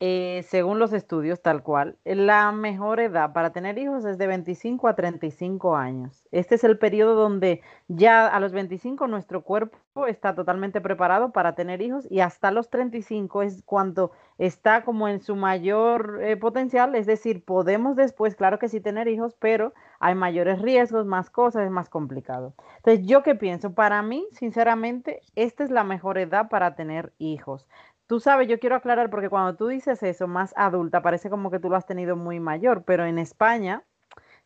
eh, 0.00 0.44
según 0.48 0.78
los 0.78 0.92
estudios, 0.92 1.40
tal 1.40 1.62
cual, 1.62 1.96
la 2.04 2.50
mejor 2.52 3.00
edad 3.00 3.32
para 3.32 3.52
tener 3.52 3.78
hijos 3.78 4.04
es 4.04 4.18
de 4.18 4.26
25 4.26 4.88
a 4.88 4.96
35 4.96 5.76
años. 5.76 6.26
Este 6.32 6.56
es 6.56 6.64
el 6.64 6.78
periodo 6.78 7.14
donde 7.14 7.62
ya 7.88 8.26
a 8.26 8.40
los 8.40 8.52
25 8.52 9.06
nuestro 9.06 9.42
cuerpo 9.42 9.78
está 10.08 10.34
totalmente 10.34 10.80
preparado 10.80 11.32
para 11.32 11.54
tener 11.54 11.80
hijos 11.80 12.06
y 12.10 12.20
hasta 12.20 12.50
los 12.50 12.70
35 12.70 13.42
es 13.42 13.62
cuando 13.64 14.10
está 14.36 14.84
como 14.84 15.06
en 15.08 15.20
su 15.20 15.36
mayor 15.36 16.20
eh, 16.22 16.36
potencial, 16.36 16.94
es 16.96 17.06
decir, 17.06 17.44
podemos 17.44 17.94
después, 17.94 18.34
claro 18.34 18.58
que 18.58 18.68
sí, 18.68 18.80
tener 18.80 19.06
hijos, 19.06 19.36
pero 19.38 19.72
hay 20.00 20.16
mayores 20.16 20.60
riesgos, 20.60 21.06
más 21.06 21.30
cosas, 21.30 21.64
es 21.64 21.70
más 21.70 21.88
complicado. 21.88 22.54
Entonces, 22.78 23.06
¿yo 23.06 23.22
qué 23.22 23.36
pienso? 23.36 23.74
Para 23.74 24.02
mí, 24.02 24.26
sinceramente, 24.32 25.20
esta 25.36 25.62
es 25.62 25.70
la 25.70 25.84
mejor 25.84 26.18
edad 26.18 26.48
para 26.48 26.74
tener 26.74 27.12
hijos. 27.18 27.68
Tú 28.06 28.20
sabes, 28.20 28.48
yo 28.48 28.58
quiero 28.58 28.76
aclarar 28.76 29.08
porque 29.08 29.30
cuando 29.30 29.56
tú 29.56 29.66
dices 29.68 30.02
eso 30.02 30.26
más 30.28 30.52
adulta, 30.56 31.00
parece 31.00 31.30
como 31.30 31.50
que 31.50 31.58
tú 31.58 31.70
lo 31.70 31.76
has 31.76 31.86
tenido 31.86 32.16
muy 32.16 32.38
mayor, 32.38 32.84
pero 32.84 33.06
en 33.06 33.18
España 33.18 33.82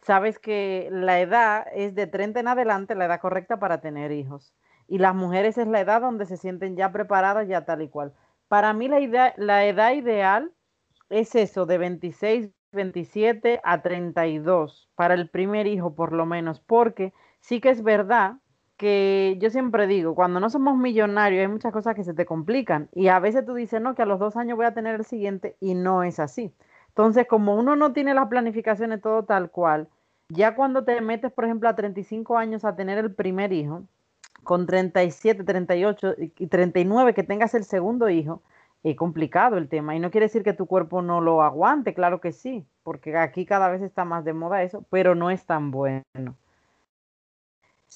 sabes 0.01 0.39
que 0.39 0.89
la 0.93 1.21
edad 1.21 1.67
es 1.75 1.95
de 1.97 2.07
30 2.07 2.39
en 2.41 2.49
adelante, 2.49 2.95
la 2.95 3.07
edad 3.07 3.21
correcta 3.21 3.59
para 3.59 3.81
tener 3.81 4.13
hijos. 4.13 4.55
Y 4.87 4.99
las 4.99 5.15
mujeres 5.15 5.59
es 5.59 5.67
la 5.67 5.81
edad 5.81 6.01
donde 6.01 6.25
se 6.27 6.37
sienten 6.37 6.77
ya 6.77 6.93
preparadas, 6.93 7.49
ya 7.49 7.65
tal 7.65 7.83
y 7.83 7.89
cual. 7.89 8.15
Para 8.47 8.73
mí 8.73 8.89
la, 8.89 9.01
idea, 9.01 9.35
la 9.37 9.67
edad 9.67 9.93
ideal 9.93 10.53
es 11.11 11.35
eso, 11.35 11.67
de 11.67 11.79
26, 11.79 12.51
27 12.73 13.61
a 13.65 13.83
32, 13.83 14.89
para 14.95 15.15
el 15.15 15.29
primer 15.29 15.67
hijo 15.67 15.95
por 15.95 16.13
lo 16.13 16.27
menos, 16.27 16.61
porque 16.61 17.13
sí 17.41 17.61
que 17.61 17.71
es 17.71 17.83
verdad 17.83 18.37
que 18.79 19.37
yo 19.41 19.51
siempre 19.51 19.87
digo, 19.87 20.15
cuando 20.15 20.41
no 20.41 20.49
somos 20.49 20.79
millonarios 20.79 21.43
hay 21.43 21.49
muchas 21.49 21.73
cosas 21.73 21.95
que 21.95 22.05
se 22.05 22.15
te 22.15 22.25
complican 22.25 22.89
y 22.95 23.09
a 23.09 23.19
veces 23.19 23.45
tú 23.45 23.55
dices, 23.55 23.83
no, 23.83 23.95
que 23.95 24.03
a 24.03 24.07
los 24.07 24.19
dos 24.19 24.37
años 24.37 24.57
voy 24.57 24.67
a 24.67 24.75
tener 24.75 24.95
el 24.95 25.05
siguiente 25.05 25.57
y 25.61 25.75
no 25.75 26.05
es 26.05 26.21
así. 26.21 26.55
Entonces, 26.89 27.27
como 27.27 27.57
uno 27.57 27.77
no 27.77 27.93
tiene 27.93 28.15
las 28.15 28.29
planificaciones 28.29 29.03
todo 29.03 29.25
tal 29.25 29.51
cual, 29.51 29.89
ya 30.31 30.55
cuando 30.55 30.85
te 30.85 31.01
metes, 31.01 31.33
por 31.33 31.45
ejemplo, 31.45 31.69
a 31.69 31.75
35 31.77 32.39
años 32.39 32.65
a 32.65 32.77
tener 32.77 32.99
el 32.99 33.15
primer 33.15 33.53
hijo, 33.53 33.83
con 34.45 34.67
37, 34.67 35.45
38 35.45 36.15
y 36.39 36.47
39 36.47 37.15
que 37.15 37.23
tengas 37.23 37.55
el 37.55 37.65
segundo 37.65 38.09
hijo, 38.09 38.43
es 38.83 38.97
complicado 38.97 39.59
el 39.59 39.69
tema. 39.69 39.97
Y 39.97 40.01
no 40.01 40.11
quiere 40.11 40.27
decir 40.27 40.43
que 40.43 40.53
tu 40.53 40.67
cuerpo 40.67 41.03
no 41.03 41.21
lo 41.21 41.43
aguante, 41.43 41.95
claro 41.95 42.21
que 42.21 42.33
sí, 42.33 42.65
porque 42.83 43.17
aquí 43.17 43.45
cada 43.45 43.69
vez 43.69 43.83
está 43.83 44.05
más 44.05 44.25
de 44.25 44.33
moda 44.33 44.63
eso, 44.63 44.85
pero 44.91 45.15
no 45.15 45.31
es 45.31 45.45
tan 45.45 45.71
bueno. 45.71 46.37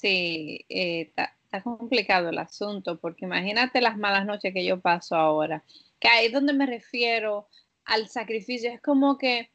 Sí, 0.03 0.65
eh, 0.67 1.13
está 1.15 1.63
complicado 1.63 2.27
el 2.27 2.37
asunto, 2.37 2.99
porque 2.99 3.23
imagínate 3.23 3.79
las 3.79 3.97
malas 3.97 4.25
noches 4.25 4.53
que 4.53 4.65
yo 4.65 4.81
paso 4.81 5.15
ahora, 5.15 5.63
que 5.97 6.09
ahí 6.09 6.25
es 6.25 6.33
donde 6.33 6.51
me 6.51 6.65
refiero 6.65 7.47
al 7.85 8.09
sacrificio, 8.09 8.69
es 8.69 8.81
como 8.81 9.17
que 9.17 9.49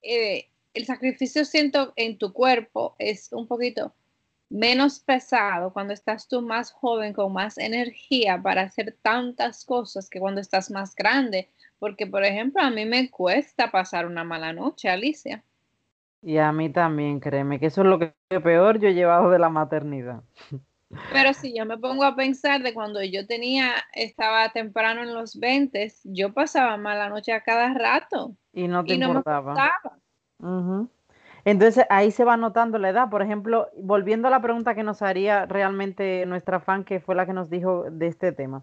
eh, 0.00 0.48
el 0.72 0.86
sacrificio 0.86 1.44
siento 1.44 1.92
en 1.96 2.16
tu 2.16 2.32
cuerpo 2.32 2.96
es 2.98 3.30
un 3.30 3.46
poquito 3.46 3.92
menos 4.48 5.00
pesado 5.00 5.70
cuando 5.74 5.92
estás 5.92 6.28
tú 6.28 6.40
más 6.40 6.72
joven, 6.72 7.12
con 7.12 7.34
más 7.34 7.58
energía 7.58 8.40
para 8.42 8.62
hacer 8.62 8.96
tantas 9.02 9.66
cosas 9.66 10.08
que 10.08 10.18
cuando 10.18 10.40
estás 10.40 10.70
más 10.70 10.94
grande. 10.94 11.50
Porque, 11.78 12.06
por 12.06 12.24
ejemplo, 12.24 12.62
a 12.62 12.70
mí 12.70 12.86
me 12.86 13.10
cuesta 13.10 13.70
pasar 13.70 14.06
una 14.06 14.24
mala 14.24 14.54
noche, 14.54 14.88
Alicia. 14.88 15.44
Y 16.22 16.38
a 16.38 16.52
mí 16.52 16.70
también, 16.70 17.18
créeme, 17.20 17.58
que 17.58 17.66
eso 17.66 17.80
es 17.80 17.86
lo 17.86 17.98
que 17.98 18.12
peor 18.42 18.78
yo 18.78 18.88
he 18.88 18.94
llevado 18.94 19.30
de 19.30 19.38
la 19.38 19.48
maternidad. 19.48 20.22
Pero 21.12 21.32
si 21.34 21.56
yo 21.56 21.64
me 21.64 21.78
pongo 21.78 22.04
a 22.04 22.14
pensar 22.14 22.62
de 22.62 22.74
cuando 22.74 23.02
yo 23.02 23.26
tenía, 23.26 23.72
estaba 23.94 24.50
temprano 24.50 25.02
en 25.02 25.14
los 25.14 25.38
20, 25.38 25.92
yo 26.04 26.32
pasaba 26.32 26.76
mala 26.76 27.08
noche 27.08 27.32
a 27.32 27.42
cada 27.42 27.72
rato. 27.72 28.36
Y 28.52 28.68
no 28.68 28.84
te 28.84 28.94
importaba. 28.94 29.54
Entonces 31.44 31.86
ahí 31.88 32.10
se 32.10 32.24
va 32.24 32.36
notando 32.36 32.78
la 32.78 32.90
edad. 32.90 33.08
Por 33.08 33.22
ejemplo, 33.22 33.68
volviendo 33.78 34.28
a 34.28 34.30
la 34.30 34.42
pregunta 34.42 34.74
que 34.74 34.82
nos 34.82 35.00
haría 35.00 35.46
realmente 35.46 36.26
nuestra 36.26 36.60
fan, 36.60 36.84
que 36.84 37.00
fue 37.00 37.14
la 37.14 37.24
que 37.24 37.32
nos 37.32 37.48
dijo 37.48 37.84
de 37.90 38.08
este 38.08 38.32
tema. 38.32 38.62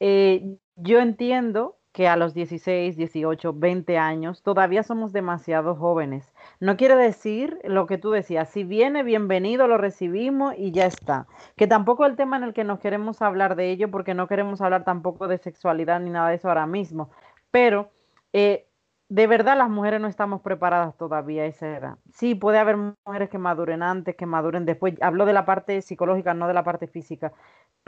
Eh, 0.00 0.56
yo 0.74 0.98
entiendo 0.98 1.77
que 1.92 2.08
a 2.08 2.16
los 2.16 2.34
16, 2.34 2.96
18, 2.96 3.52
20 3.54 3.98
años 3.98 4.42
todavía 4.42 4.82
somos 4.82 5.12
demasiado 5.12 5.74
jóvenes. 5.74 6.34
No 6.60 6.76
quiere 6.76 6.96
decir 6.96 7.58
lo 7.64 7.86
que 7.86 7.98
tú 7.98 8.10
decías, 8.10 8.48
si 8.50 8.64
viene, 8.64 9.02
bienvenido, 9.02 9.66
lo 9.66 9.78
recibimos 9.78 10.54
y 10.56 10.70
ya 10.72 10.86
está. 10.86 11.26
Que 11.56 11.66
tampoco 11.66 12.06
el 12.06 12.16
tema 12.16 12.36
en 12.36 12.44
el 12.44 12.52
que 12.52 12.64
nos 12.64 12.78
queremos 12.80 13.22
hablar 13.22 13.56
de 13.56 13.70
ello, 13.70 13.90
porque 13.90 14.14
no 14.14 14.28
queremos 14.28 14.60
hablar 14.60 14.84
tampoco 14.84 15.28
de 15.28 15.38
sexualidad 15.38 16.00
ni 16.00 16.10
nada 16.10 16.28
de 16.28 16.36
eso 16.36 16.48
ahora 16.48 16.66
mismo, 16.66 17.10
pero 17.50 17.90
eh, 18.32 18.68
de 19.08 19.26
verdad 19.26 19.56
las 19.56 19.70
mujeres 19.70 20.00
no 20.00 20.08
estamos 20.08 20.42
preparadas 20.42 20.96
todavía 20.96 21.42
a 21.42 21.46
esa 21.46 21.76
edad. 21.76 21.98
Sí, 22.12 22.34
puede 22.34 22.58
haber 22.58 22.76
mujeres 22.76 23.30
que 23.30 23.38
maduren 23.38 23.82
antes, 23.82 24.16
que 24.16 24.26
maduren 24.26 24.66
después. 24.66 24.94
Hablo 25.00 25.24
de 25.24 25.32
la 25.32 25.46
parte 25.46 25.80
psicológica, 25.80 26.34
no 26.34 26.46
de 26.46 26.54
la 26.54 26.64
parte 26.64 26.86
física 26.86 27.32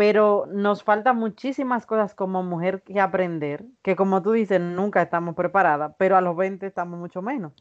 pero 0.01 0.47
nos 0.51 0.83
faltan 0.83 1.19
muchísimas 1.19 1.85
cosas 1.85 2.15
como 2.15 2.43
mujer 2.43 2.81
que 2.81 2.99
aprender, 3.01 3.67
que 3.83 3.97
como 3.97 4.23
tú 4.23 4.33
dices, 4.33 4.59
nunca 4.59 5.03
estamos 5.03 5.35
preparadas, 5.35 5.95
pero 5.99 6.17
a 6.17 6.23
los 6.23 6.35
20 6.35 6.67
estamos 6.67 6.99
mucho 6.99 7.21
menos. 7.21 7.53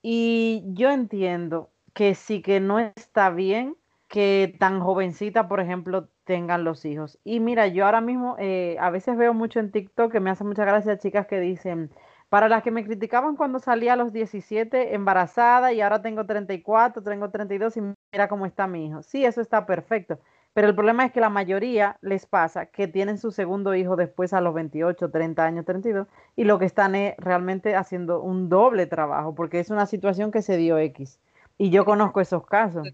Y 0.00 0.62
yo 0.74 0.92
entiendo 0.92 1.70
que 1.92 2.14
sí 2.14 2.40
que 2.40 2.60
no 2.60 2.78
está 2.78 3.30
bien 3.30 3.76
que 4.06 4.54
tan 4.60 4.78
jovencita, 4.78 5.48
por 5.48 5.58
ejemplo, 5.58 6.08
tengan 6.22 6.62
los 6.62 6.84
hijos. 6.84 7.18
Y 7.24 7.40
mira, 7.40 7.66
yo 7.66 7.84
ahora 7.86 8.00
mismo 8.00 8.36
eh, 8.38 8.76
a 8.78 8.90
veces 8.90 9.16
veo 9.16 9.34
mucho 9.34 9.58
en 9.58 9.72
TikTok 9.72 10.12
que 10.12 10.20
me 10.20 10.30
hace 10.30 10.44
mucha 10.44 10.64
gracia 10.64 10.98
chicas 10.98 11.26
que 11.26 11.40
dicen, 11.40 11.90
para 12.28 12.48
las 12.48 12.62
que 12.62 12.70
me 12.70 12.84
criticaban 12.84 13.34
cuando 13.34 13.58
salía 13.58 13.94
a 13.94 13.96
los 13.96 14.12
17 14.12 14.94
embarazada 14.94 15.72
y 15.72 15.80
ahora 15.80 16.00
tengo 16.00 16.26
34, 16.26 17.02
tengo 17.02 17.28
32 17.30 17.76
y 17.76 17.80
mira 18.12 18.28
cómo 18.28 18.46
está 18.46 18.68
mi 18.68 18.86
hijo. 18.86 19.02
Sí, 19.02 19.24
eso 19.24 19.40
está 19.40 19.66
perfecto. 19.66 20.20
Pero 20.56 20.68
el 20.68 20.74
problema 20.74 21.04
es 21.04 21.12
que 21.12 21.20
la 21.20 21.28
mayoría 21.28 21.98
les 22.00 22.24
pasa 22.24 22.64
que 22.64 22.88
tienen 22.88 23.18
su 23.18 23.30
segundo 23.30 23.74
hijo 23.74 23.94
después 23.94 24.32
a 24.32 24.40
los 24.40 24.54
28, 24.54 25.10
30 25.10 25.44
años, 25.44 25.66
32, 25.66 26.08
y 26.34 26.44
lo 26.44 26.58
que 26.58 26.64
están 26.64 26.94
es 26.94 27.14
realmente 27.18 27.76
haciendo 27.76 28.22
un 28.22 28.48
doble 28.48 28.86
trabajo, 28.86 29.34
porque 29.34 29.60
es 29.60 29.68
una 29.68 29.84
situación 29.84 30.30
que 30.32 30.40
se 30.40 30.56
dio 30.56 30.78
X. 30.78 31.20
Y 31.58 31.68
yo 31.68 31.84
conozco 31.84 32.22
esos 32.22 32.46
casos. 32.46 32.88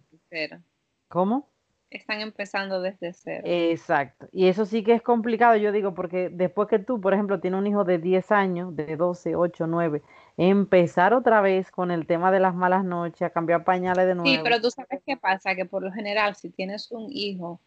¿Cómo? 1.06 1.50
Están 1.88 2.20
empezando 2.20 2.80
desde 2.80 3.12
cero. 3.12 3.42
Exacto. 3.44 4.26
Y 4.32 4.48
eso 4.48 4.66
sí 4.66 4.82
que 4.82 4.94
es 4.94 5.02
complicado, 5.02 5.54
yo 5.54 5.70
digo, 5.70 5.94
porque 5.94 6.30
después 6.30 6.66
que 6.66 6.80
tú, 6.80 7.00
por 7.00 7.14
ejemplo, 7.14 7.38
tienes 7.38 7.60
un 7.60 7.68
hijo 7.68 7.84
de 7.84 7.98
10 7.98 8.32
años, 8.32 8.74
de 8.74 8.96
12, 8.96 9.36
8, 9.36 9.68
9, 9.68 10.02
empezar 10.36 11.14
otra 11.14 11.40
vez 11.40 11.70
con 11.70 11.90
el 11.90 12.06
tema 12.06 12.30
de 12.32 12.40
las 12.40 12.54
malas 12.54 12.84
noches, 12.84 13.22
a 13.22 13.30
cambiar 13.30 13.64
pañales 13.64 14.06
de 14.06 14.14
nuevo. 14.14 14.28
Sí, 14.28 14.40
pero 14.42 14.60
tú 14.60 14.70
sabes 14.70 15.02
qué 15.06 15.16
pasa, 15.16 15.54
que 15.54 15.64
por 15.64 15.82
lo 15.82 15.92
general 15.92 16.34
si 16.36 16.50
tienes 16.50 16.90
un 16.90 17.08
hijo 17.10 17.60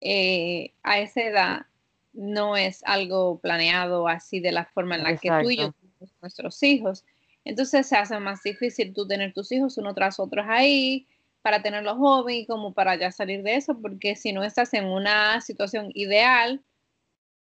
eh, 0.00 0.72
a 0.82 0.98
esa 0.98 1.22
edad, 1.22 1.66
no 2.12 2.56
es 2.56 2.82
algo 2.84 3.38
planeado 3.38 4.08
así 4.08 4.40
de 4.40 4.52
la 4.52 4.64
forma 4.66 4.96
en 4.96 5.04
la 5.04 5.16
que 5.16 5.30
tú 5.42 5.50
y 5.50 5.56
yo 5.58 5.72
tenemos 5.72 6.16
nuestros 6.20 6.62
hijos. 6.62 7.04
Entonces 7.44 7.86
se 7.86 7.96
hace 7.96 8.18
más 8.18 8.42
difícil 8.42 8.92
tú 8.92 9.06
tener 9.06 9.32
tus 9.32 9.50
hijos 9.52 9.78
uno 9.78 9.94
tras 9.94 10.20
otro 10.20 10.42
ahí 10.46 11.06
para 11.42 11.62
tenerlos 11.62 11.96
jóvenes 11.96 12.42
y 12.42 12.46
como 12.46 12.74
para 12.74 12.96
ya 12.96 13.10
salir 13.10 13.42
de 13.42 13.56
eso, 13.56 13.80
porque 13.80 14.16
si 14.16 14.32
no 14.32 14.44
estás 14.44 14.74
en 14.74 14.84
una 14.86 15.40
situación 15.40 15.90
ideal, 15.94 16.62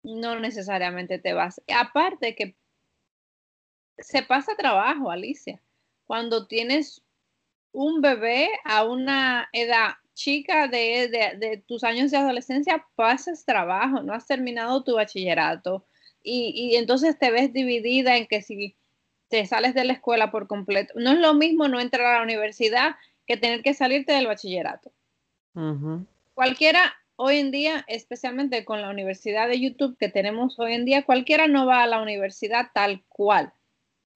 no 0.03 0.39
necesariamente 0.39 1.19
te 1.19 1.34
vas. 1.34 1.62
Aparte 1.74 2.36
que 2.36 2.55
se 4.01 4.24
pasa 4.24 4.56
trabajo, 4.56 5.12
Alicia. 5.12 5.62
Cuando 6.06 6.48
tienes 6.48 7.01
un 7.72 8.01
bebé 8.01 8.50
a 8.63 8.84
una 8.84 9.48
edad 9.53 9.91
chica 10.13 10.68
de, 10.68 11.08
de, 11.38 11.63
tus 11.65 11.84
años 11.84 12.12
de 12.12 12.18
adolescencia 12.18 12.86
pasas 12.96 13.46
trabajo, 13.46 14.01
no 14.01 14.13
has 14.13 14.27
terminado 14.27 14.84
tu 14.84 14.96
bachillerato 14.96 15.86
y, 16.22 16.51
y, 16.53 16.75
entonces 16.75 17.18
te 17.18 17.32
ves 17.32 17.53
dividida 17.53 18.18
en 18.18 18.27
que 18.27 18.41
si 18.41 18.75
te 19.29 19.46
sales 19.46 19.74
de 19.74 19.86
la 19.86 19.94
escuela 19.94 20.32
por 20.32 20.48
completo, 20.48 20.94
no 20.98 21.12
es 21.12 21.20
lo 21.20 21.34
mismo 21.36 21.68
no 21.68 21.79
entrar 21.79 22.08
a 22.08 22.18
la 22.18 22.24
universidad 22.24 22.96
que 23.25 23.38
tener 23.38 23.62
que 23.62 23.74
salirte 23.74 24.12
del 24.12 24.27
bachillerato. 24.27 24.91
Cualquiera 26.34 26.94
hoy 27.15 27.38
en 27.38 27.51
día, 27.51 27.86
especialmente 27.88 28.65
con 28.65 28.82
la 28.82 28.89
universidad 28.89 29.48
de 29.48 29.60
YouTube 29.60 29.98
que 29.98 30.10
tenemos 30.10 30.58
hoy 30.60 30.74
en 30.74 30.86
día, 30.86 31.06
cualquiera 31.06 31.48
no 31.48 31.65
va 31.65 31.84
a 31.84 31.88
la 31.88 32.01
universidad 32.01 32.72
tal 32.74 33.03
cual, 33.08 33.53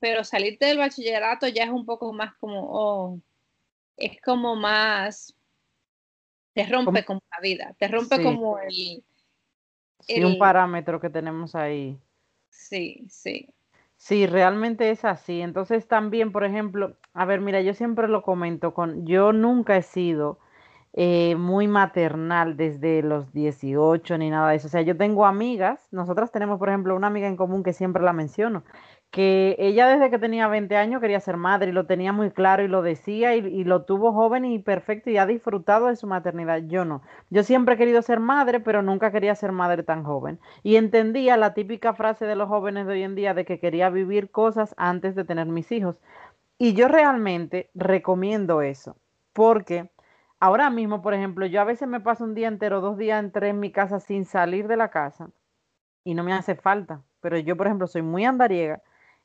pero 0.03 0.25
salirte 0.25 0.65
del 0.65 0.79
bachillerato 0.79 1.47
ya 1.47 1.63
es 1.63 1.69
un 1.69 1.85
poco 1.85 2.11
más 2.11 2.35
como, 2.35 2.67
oh, 2.69 3.21
es 3.95 4.19
como 4.21 4.53
más, 4.53 5.33
te 6.51 6.65
rompe 6.65 7.05
como 7.05 7.21
la 7.31 7.39
vida, 7.41 7.73
te 7.79 7.87
rompe 7.87 8.21
como 8.21 8.59
el, 8.59 9.01
el... 10.09 10.25
un 10.25 10.37
parámetro 10.37 10.99
que 10.99 11.09
tenemos 11.09 11.55
ahí. 11.55 11.97
Sí, 12.49 13.05
sí. 13.07 13.47
Sí, 13.95 14.27
realmente 14.27 14.91
es 14.91 15.05
así. 15.05 15.39
Entonces 15.39 15.87
también, 15.87 16.33
por 16.33 16.43
ejemplo, 16.43 16.97
a 17.13 17.23
ver, 17.23 17.39
mira, 17.39 17.61
yo 17.61 17.73
siempre 17.73 18.09
lo 18.09 18.23
comento 18.23 18.73
con, 18.73 19.07
yo 19.07 19.31
nunca 19.31 19.77
he 19.77 19.83
sido 19.83 20.37
eh, 20.91 21.35
muy 21.37 21.69
maternal 21.69 22.57
desde 22.57 23.03
los 23.03 23.31
18 23.31 24.17
ni 24.17 24.29
nada 24.29 24.49
de 24.49 24.57
eso. 24.57 24.67
O 24.67 24.69
sea, 24.69 24.81
yo 24.81 24.97
tengo 24.97 25.25
amigas, 25.25 25.87
nosotras 25.91 26.29
tenemos, 26.33 26.59
por 26.59 26.67
ejemplo, 26.67 26.93
una 26.93 27.07
amiga 27.07 27.29
en 27.29 27.37
común 27.37 27.63
que 27.63 27.71
siempre 27.71 28.03
la 28.03 28.11
menciono, 28.11 28.65
que 29.13 29.55
ella 29.59 29.87
desde 29.89 30.09
que 30.09 30.17
tenía 30.17 30.47
20 30.47 30.75
años 30.75 30.99
quería 30.99 31.19
ser 31.19 31.37
madre 31.37 31.69
y 31.69 31.71
lo 31.71 31.85
tenía 31.85 32.11
muy 32.11 32.31
claro 32.31 32.63
y 32.63 32.67
lo 32.67 32.81
decía 32.81 33.35
y, 33.35 33.63
lo 33.63 33.83
tuvo 33.83 34.11
joven 34.11 34.43
y 34.43 34.57
perfecto 34.57 35.11
y 35.11 35.19
ha 35.19 35.27
disfrutado 35.27 35.85
de 35.85 35.95
su 35.95 36.07
maternidad. 36.07 36.63
Yo 36.65 36.83
no. 36.83 37.03
Yo 37.29 37.43
siempre 37.43 37.75
he 37.75 37.77
querido 37.77 38.01
ser 38.01 38.19
madre, 38.19 38.59
pero 38.59 38.81
nunca 38.81 39.11
quería 39.11 39.35
ser 39.35 39.51
madre 39.51 39.83
tan 39.83 40.03
joven. 40.03 40.39
Y 40.63 40.77
entendía 40.77 41.37
la 41.37 41.53
típica 41.53 41.93
frase 41.93 42.25
de 42.25 42.35
los 42.35 42.49
jóvenes 42.49 42.87
de 42.87 42.93
hoy 42.93 43.03
en 43.03 43.13
día 43.13 43.35
de 43.35 43.45
que 43.45 43.59
quería 43.59 43.91
vivir 43.91 44.31
cosas 44.31 44.73
antes 44.77 45.13
de 45.13 45.23
tener 45.23 45.45
mis 45.45 45.71
hijos. 45.71 45.95
Y 46.57 46.73
yo 46.73 46.87
realmente 46.87 47.69
recomiendo 47.75 48.63
eso, 48.63 48.97
porque 49.31 49.91
ahora 50.39 50.71
mismo, 50.71 51.03
por 51.03 51.13
ejemplo, 51.13 51.45
yo 51.45 51.61
a 51.61 51.65
veces 51.65 51.87
me 51.87 51.99
paso 51.99 52.23
un 52.23 52.33
día 52.33 52.47
entero, 52.47 52.81
dos 52.81 52.97
días 52.97 53.23
entré 53.23 53.49
en 53.49 53.59
mi 53.59 53.71
casa 53.71 53.99
sin 53.99 54.25
salir 54.25 54.67
de 54.67 54.77
la 54.77 54.89
casa 54.89 55.29
y 56.03 56.15
no 56.15 56.23
me 56.23 56.33
hace 56.33 56.55
falta. 56.55 57.03
Pero 57.21 57.37
yo, 57.37 57.55
por 57.55 57.67
ejemplo, 57.67 57.85
soy 57.85 58.01
muy 58.01 58.25
andariega 58.25 58.81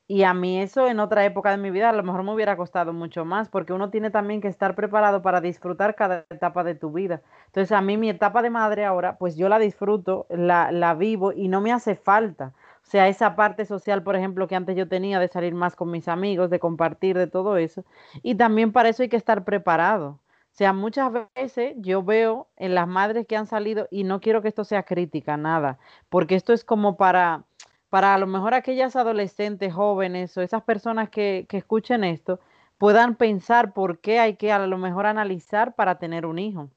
y 0.09 0.25
a 0.25 0.35
mí 0.35 0.61
eso 0.61 0.88
en 0.88 1.00
otra 1.00 1.25
época 1.27 1.50
de 1.50 1.59
mi 1.59 1.71
vida 1.71 1.91
a 1.91 1.93
lo 1.93 2.03
mejor 2.03 2.23
me 2.25 2.33
hubiera 2.33 2.57
costado 2.57 2.93
mucho 2.95 3.25
más, 3.27 3.49
porque 3.50 3.75
uno 3.75 3.91
tiene 3.91 4.11
también 4.11 4.41
que 4.41 4.49
estar 4.49 4.75
preparado 4.75 5.23
para 5.23 5.41
disfrutar 5.43 5.95
cada 5.95 6.25
etapa 6.31 6.65
de 6.65 6.75
tu 6.75 6.91
vida. 6.93 7.23
Entonces 7.47 7.73
a 7.73 7.83
mí 7.83 7.97
mi 7.99 8.11
etapa 8.11 8.43
de 8.43 8.50
madre 8.50 8.85
ahora, 8.87 9.19
pues 9.19 9.37
yo 9.37 9.49
la 9.50 9.59
disfruto, 9.59 10.27
la, 10.31 10.73
la 10.73 10.95
vivo 10.95 11.33
y 11.33 11.49
no 11.49 11.61
me 11.61 11.73
hace 11.73 11.95
falta. 11.95 12.55
O 12.83 12.91
sea, 12.91 13.09
esa 13.09 13.37
parte 13.37 13.67
social, 13.67 14.03
por 14.03 14.17
ejemplo, 14.17 14.49
que 14.49 14.57
antes 14.57 14.75
yo 14.77 14.88
tenía 14.88 15.21
de 15.21 15.29
salir 15.29 15.55
más 15.55 15.77
con 15.77 15.91
mis 15.91 16.09
amigos, 16.09 16.49
de 16.50 16.59
compartir, 16.59 17.19
de 17.19 17.27
todo 17.27 17.59
eso. 17.59 17.85
Y 18.23 18.35
también 18.37 18.73
para 18.73 18.88
eso 18.88 19.03
hay 19.03 19.11
que 19.11 19.17
estar 19.17 19.45
preparado. 19.45 20.21
O 20.53 20.57
sea, 20.59 20.73
muchas 20.73 21.12
veces 21.37 21.75
yo 21.79 22.03
veo 22.03 22.49
en 22.57 22.75
las 22.75 22.88
madres 22.88 23.27
que 23.27 23.37
han 23.37 23.47
salido, 23.47 23.87
y 23.91 24.05
no 24.05 24.21
quiero 24.21 24.43
que 24.43 24.49
esto 24.49 24.65
sea 24.65 24.83
crítica, 24.85 25.37
nada, 25.37 25.79
porque 26.09 26.35
esto 26.35 26.53
es 26.53 26.65
como 26.65 26.97
para 26.97 27.45
para 27.90 28.14
a 28.14 28.18
lo 28.18 28.26
mejor 28.26 28.54
aquellas 28.54 28.97
adolescentes 28.97 29.73
jóvenes 29.73 30.37
o 30.37 30.42
esas 30.42 30.62
personas 30.62 31.11
que, 31.11 31.47
que 31.49 31.59
escuchen 31.59 32.04
esto 32.04 32.40
puedan 32.78 33.16
pensar 33.16 33.73
por 33.73 34.00
qué 34.00 34.21
hay 34.21 34.37
que 34.37 34.52
a 34.52 34.66
lo 34.66 34.78
mejor 34.78 35.07
analizar 35.07 35.75
para 35.75 35.99
tener 35.99 36.26
un 36.26 36.38
hijo. 36.38 36.71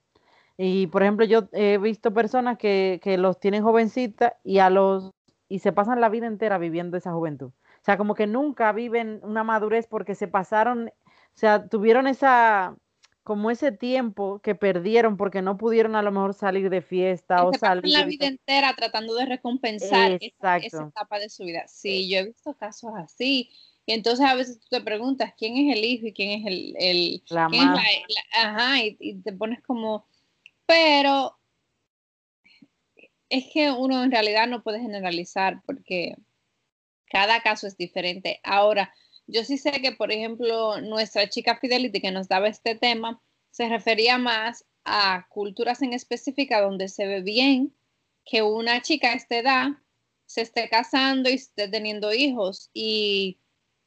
Y 0.57 0.87
por 0.87 1.03
ejemplo, 1.03 1.25
yo 1.25 1.47
he 1.53 1.77
visto 1.77 2.13
personas 2.13 2.57
que, 2.57 2.99
que 3.03 3.17
los 3.17 3.39
tienen 3.39 3.63
jovencitas 3.63 4.33
y 4.43 4.59
a 4.59 4.69
los 4.69 5.11
y 5.47 5.59
se 5.59 5.73
pasan 5.73 5.99
la 5.99 6.07
vida 6.07 6.27
entera 6.27 6.57
viviendo 6.57 6.95
esa 6.95 7.11
juventud. 7.11 7.47
O 7.47 7.83
sea, 7.83 7.97
como 7.97 8.15
que 8.15 8.25
nunca 8.25 8.71
viven 8.71 9.19
una 9.24 9.43
madurez 9.43 9.85
porque 9.85 10.15
se 10.15 10.29
pasaron, 10.29 10.87
o 10.87 10.91
sea, 11.37 11.67
tuvieron 11.67 12.07
esa, 12.07 12.75
como 13.24 13.51
ese 13.51 13.72
tiempo 13.72 14.40
que 14.40 14.55
perdieron 14.55 15.18
porque 15.18 15.42
no 15.42 15.57
pudieron 15.57 15.96
a 15.96 16.01
lo 16.01 16.12
mejor 16.12 16.34
salir 16.34 16.70
de 16.70 16.81
fiesta 16.81 17.46
o 17.46 17.53
salir. 17.53 17.92
la 17.92 18.05
vida 18.05 18.25
entera 18.25 18.74
tratando 18.75 19.14
de 19.16 19.25
recompensar 19.25 20.18
esa, 20.20 20.57
etapa 20.57 21.20
de 21.20 21.29
su 21.29 21.44
vida. 21.44 21.68
Sí, 21.68 22.10
yo 22.10 22.20
he 22.20 22.25
visto 22.25 22.53
casos 22.55 22.92
así. 22.96 23.51
Y 23.86 23.94
entonces 23.94 24.25
a 24.25 24.36
veces 24.36 24.60
tú 24.60 24.68
te 24.70 24.81
preguntas 24.81 25.34
quién 25.38 25.57
es 25.57 25.75
el 25.75 25.84
hijo 25.84 26.07
y 26.07 26.14
quién 26.14 26.42
es 26.42 26.48
el. 26.48 26.75
el 26.79 27.24
la 27.29 27.50
ajá, 28.34 28.84
y, 28.84 28.98
y 29.00 29.16
te 29.22 29.34
pones 29.34 29.62
como. 29.62 30.05
Pero 30.66 31.38
es 33.29 33.46
que 33.51 33.72
uno 33.72 34.03
en 34.03 34.12
realidad 34.12 34.48
no 34.48 34.62
puede 34.62 34.79
generalizar 34.79 35.62
porque 35.66 36.16
cada 37.05 37.42
caso 37.42 37.68
es 37.68 37.77
diferente. 37.77 38.40
Ahora, 38.44 38.94
yo 39.31 39.44
sí 39.46 39.57
sé 39.57 39.72
que, 39.81 39.94
por 39.94 40.11
ejemplo, 40.11 40.81
nuestra 40.81 41.29
chica 41.29 41.57
Fidelity 41.57 42.01
que 42.01 42.11
nos 42.11 42.27
daba 42.27 42.48
este 42.48 42.75
tema 42.75 43.22
se 43.50 43.70
refería 43.70 44.17
más 44.17 44.65
a 44.83 45.27
culturas 45.29 45.81
en 45.81 45.94
específica 45.94 46.61
donde 46.61 46.87
se 46.89 47.05
ve 47.05 47.22
bien 47.22 47.74
que 48.25 48.41
una 48.41 48.81
chica 48.81 49.11
a 49.11 49.15
esta 49.15 49.37
edad 49.37 49.67
se 50.25 50.41
esté 50.41 50.70
casando 50.70 51.29
y 51.29 51.33
esté 51.33 51.67
teniendo 51.67 52.13
hijos 52.13 52.70
y 52.74 53.39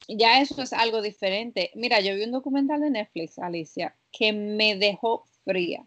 ya 0.09 0.41
eso 0.41 0.63
es 0.63 0.73
algo 0.73 1.03
diferente. 1.03 1.71
Mira, 1.75 2.01
yo 2.01 2.15
vi 2.15 2.25
un 2.25 2.33
documental 2.33 2.81
de 2.81 2.91
Netflix, 2.91 3.39
Alicia, 3.39 3.97
que 4.13 4.33
me 4.33 4.77
dejó 4.77 5.25
fría. 5.45 5.87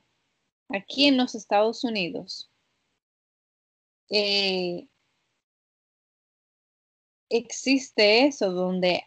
Aquí 0.69 1.05
en 1.05 1.17
los 1.17 1.35
Estados 1.35 1.83
Unidos 1.83 2.49
eh, 4.09 4.87
existe 7.29 8.25
eso 8.25 8.51
donde 8.51 9.06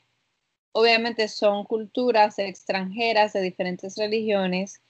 obviamente 0.72 1.28
son 1.28 1.64
culturas 1.64 2.38
extranjeras 2.38 3.32
de 3.32 3.42
diferentes 3.42 3.96
religiones 3.96 4.80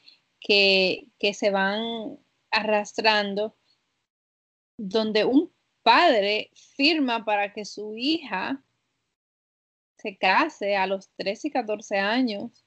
que, 0.40 1.06
se 1.34 1.50
van 1.50 2.18
arrastrando, 2.50 3.56
donde 4.76 5.24
un 5.24 5.52
padre 5.82 6.50
firma 6.76 7.24
para 7.24 7.52
que 7.52 7.64
su 7.64 7.94
hija 7.96 8.62
se 9.98 10.16
case 10.16 10.76
a 10.76 10.86
los 10.86 11.10
13 11.16 11.48
y 11.48 11.50
14 11.50 11.98
años. 11.98 12.64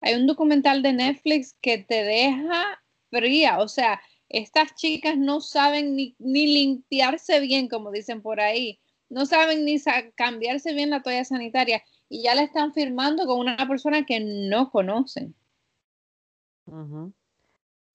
Hay 0.00 0.14
un 0.14 0.26
documental 0.26 0.82
de 0.82 0.92
Netflix 0.92 1.54
que 1.60 1.78
te 1.78 2.04
deja 2.04 2.82
fría, 3.10 3.58
o 3.58 3.68
sea, 3.68 4.00
estas 4.28 4.74
chicas 4.74 5.16
no 5.16 5.40
saben 5.40 5.94
ni, 5.94 6.16
ni 6.18 6.46
limpiarse 6.46 7.40
bien, 7.40 7.68
como 7.68 7.90
dicen 7.90 8.22
por 8.22 8.40
ahí, 8.40 8.80
no 9.08 9.26
saben 9.26 9.64
ni 9.64 9.80
cambiarse 10.16 10.72
bien 10.72 10.90
la 10.90 11.02
toalla 11.02 11.24
sanitaria 11.24 11.84
y 12.14 12.22
ya 12.22 12.36
la 12.36 12.42
están 12.42 12.72
firmando 12.72 13.26
con 13.26 13.40
una 13.40 13.56
persona 13.66 14.06
que 14.06 14.20
no 14.20 14.70
conocen. 14.70 15.34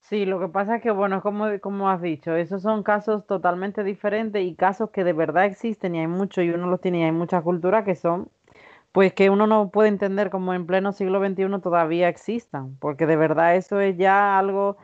Sí, 0.01 0.25
lo 0.25 0.41
que 0.41 0.49
pasa 0.49 0.75
es 0.75 0.81
que, 0.83 0.91
bueno, 0.91 1.21
como, 1.21 1.45
como 1.61 1.89
has 1.89 2.01
dicho, 2.01 2.35
esos 2.35 2.61
son 2.61 2.83
casos 2.83 3.25
totalmente 3.27 3.81
diferentes 3.85 4.43
y 4.45 4.55
casos 4.55 4.89
que 4.89 5.05
de 5.05 5.13
verdad 5.13 5.45
existen 5.45 5.95
y 5.95 5.99
hay 5.99 6.07
muchos 6.07 6.43
y 6.43 6.49
uno 6.49 6.67
los 6.67 6.81
tiene 6.81 6.99
y 6.99 7.03
hay 7.03 7.13
muchas 7.13 7.43
culturas 7.43 7.85
que 7.85 7.95
son, 7.95 8.29
pues 8.91 9.13
que 9.13 9.29
uno 9.29 9.47
no 9.47 9.69
puede 9.71 9.87
entender 9.87 10.29
como 10.29 10.53
en 10.53 10.65
pleno 10.65 10.91
siglo 10.91 11.25
XXI 11.25 11.61
todavía 11.61 12.09
existan, 12.09 12.75
porque 12.81 13.05
de 13.05 13.15
verdad 13.15 13.55
eso 13.55 13.79
es 13.79 13.97
ya 13.97 14.37
algo 14.37 14.75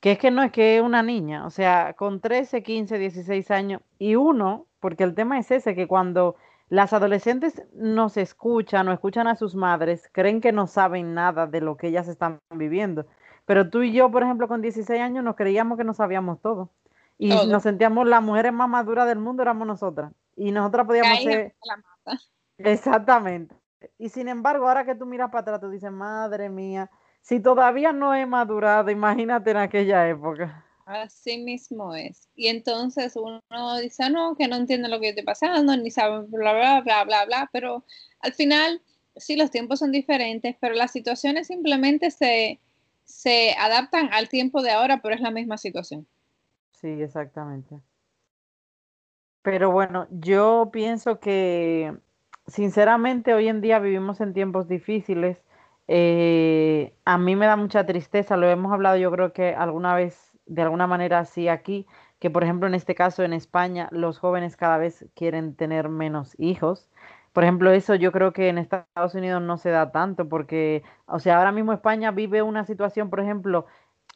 que 0.00 0.12
es 0.12 0.18
que 0.18 0.30
no 0.30 0.42
es 0.42 0.52
que 0.52 0.76
es 0.76 0.82
una 0.82 1.02
niña, 1.02 1.46
o 1.46 1.50
sea, 1.50 1.94
con 1.94 2.20
13, 2.20 2.62
15, 2.62 2.98
16 2.98 3.50
años 3.50 3.80
y 3.98 4.16
uno, 4.16 4.66
porque 4.80 5.04
el 5.04 5.14
tema 5.14 5.38
es 5.38 5.50
ese, 5.50 5.74
que 5.74 5.88
cuando 5.88 6.36
las 6.68 6.92
adolescentes 6.92 7.62
nos 7.74 8.16
escuchan 8.16 8.88
o 8.88 8.92
escuchan 8.92 9.28
a 9.28 9.36
sus 9.36 9.54
madres, 9.54 10.08
creen 10.12 10.40
que 10.40 10.52
no 10.52 10.66
saben 10.66 11.14
nada 11.14 11.46
de 11.46 11.60
lo 11.60 11.76
que 11.76 11.88
ellas 11.88 12.08
están 12.08 12.40
viviendo. 12.50 13.06
Pero 13.44 13.70
tú 13.70 13.82
y 13.82 13.92
yo, 13.92 14.10
por 14.10 14.24
ejemplo, 14.24 14.48
con 14.48 14.60
16 14.60 15.00
años 15.00 15.22
nos 15.22 15.36
creíamos 15.36 15.78
que 15.78 15.84
no 15.84 15.94
sabíamos 15.94 16.40
todo. 16.40 16.70
Y 17.18 17.28
nos 17.46 17.62
sentíamos 17.62 18.06
las 18.06 18.22
mujeres 18.22 18.52
más 18.52 18.68
maduras 18.68 19.06
del 19.06 19.18
mundo, 19.18 19.42
éramos 19.42 19.66
nosotras. 19.66 20.12
Y 20.34 20.50
nosotras 20.50 20.86
podíamos 20.86 21.22
ser... 21.22 21.54
Exactamente. 22.58 23.54
Y 23.96 24.08
sin 24.08 24.28
embargo, 24.28 24.68
ahora 24.68 24.84
que 24.84 24.94
tú 24.94 25.06
miras 25.06 25.30
para 25.30 25.42
atrás, 25.42 25.60
tú 25.60 25.70
dices, 25.70 25.92
madre 25.92 26.50
mía, 26.50 26.90
si 27.20 27.40
todavía 27.40 27.92
no 27.92 28.14
he 28.14 28.26
madurado, 28.26 28.90
imagínate 28.90 29.52
en 29.52 29.56
aquella 29.58 30.08
época. 30.08 30.65
Así 30.86 31.38
mismo 31.38 31.94
es. 31.94 32.28
Y 32.34 32.46
entonces 32.46 33.16
uno 33.16 33.42
dice, 33.80 34.04
ah, 34.04 34.08
no, 34.08 34.36
que 34.36 34.48
no 34.48 34.56
entiende 34.56 34.88
lo 34.88 35.00
que 35.00 35.10
está 35.10 35.22
pasando, 35.24 35.76
ni 35.76 35.90
sabe, 35.90 36.24
bla, 36.28 36.52
bla, 36.52 36.80
bla, 36.80 37.04
bla, 37.04 37.24
bla, 37.26 37.50
pero 37.52 37.84
al 38.20 38.32
final, 38.32 38.80
sí, 39.16 39.36
los 39.36 39.50
tiempos 39.50 39.80
son 39.80 39.92
diferentes, 39.92 40.56
pero 40.60 40.74
las 40.74 40.92
situaciones 40.92 41.48
simplemente 41.48 42.10
se, 42.10 42.60
se 43.04 43.52
adaptan 43.58 44.10
al 44.12 44.28
tiempo 44.28 44.62
de 44.62 44.70
ahora, 44.70 45.02
pero 45.02 45.14
es 45.14 45.20
la 45.20 45.30
misma 45.30 45.58
situación. 45.58 46.06
Sí, 46.70 46.88
exactamente. 47.02 47.80
Pero 49.42 49.70
bueno, 49.72 50.06
yo 50.10 50.70
pienso 50.72 51.18
que 51.18 51.96
sinceramente 52.46 53.34
hoy 53.34 53.48
en 53.48 53.60
día 53.60 53.80
vivimos 53.80 54.20
en 54.20 54.32
tiempos 54.32 54.68
difíciles 54.68 55.38
eh, 55.88 56.94
a 57.04 57.18
mí 57.18 57.36
me 57.36 57.46
da 57.46 57.56
mucha 57.56 57.86
tristeza, 57.86 58.36
lo 58.36 58.48
hemos 58.48 58.72
hablado 58.72 58.96
yo 58.96 59.10
creo 59.10 59.32
que 59.32 59.54
alguna 59.54 59.94
vez, 59.94 60.32
de 60.46 60.62
alguna 60.62 60.86
manera 60.86 61.18
así 61.20 61.48
aquí, 61.48 61.86
que 62.18 62.30
por 62.30 62.44
ejemplo 62.44 62.66
en 62.66 62.74
este 62.74 62.94
caso 62.94 63.22
en 63.22 63.32
España 63.32 63.88
los 63.92 64.18
jóvenes 64.18 64.56
cada 64.56 64.78
vez 64.78 65.06
quieren 65.14 65.54
tener 65.54 65.88
menos 65.88 66.34
hijos. 66.38 66.88
Por 67.32 67.44
ejemplo, 67.44 67.70
eso 67.70 67.94
yo 67.94 68.12
creo 68.12 68.32
que 68.32 68.48
en 68.48 68.56
Estados 68.56 69.14
Unidos 69.14 69.42
no 69.42 69.58
se 69.58 69.68
da 69.68 69.92
tanto 69.92 70.26
porque, 70.26 70.82
o 71.06 71.18
sea, 71.18 71.36
ahora 71.36 71.52
mismo 71.52 71.74
España 71.74 72.10
vive 72.10 72.40
una 72.40 72.64
situación, 72.64 73.10
por 73.10 73.20
ejemplo, 73.20 73.66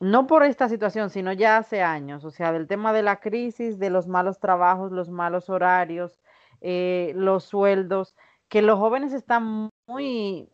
no 0.01 0.27
por 0.27 0.43
esta 0.43 0.69
situación, 0.71 1.11
sino 1.11 1.33
ya 1.35 1.59
hace 1.59 1.83
años, 1.83 2.25
o 2.25 2.31
sea, 2.31 2.53
del 2.53 2.67
tema 2.67 2.95
de 2.95 3.03
la 3.03 3.21
crisis, 3.21 3.79
de 3.79 3.91
los 3.91 4.07
malos 4.07 4.41
trabajos, 4.41 4.91
los 4.93 5.11
malos 5.11 5.51
horarios, 5.51 6.19
eh, 6.63 7.13
los 7.15 7.45
sueldos, 7.45 8.17
que 8.49 8.63
los 8.63 8.79
jóvenes 8.79 9.13
están 9.13 9.69
muy 9.87 10.49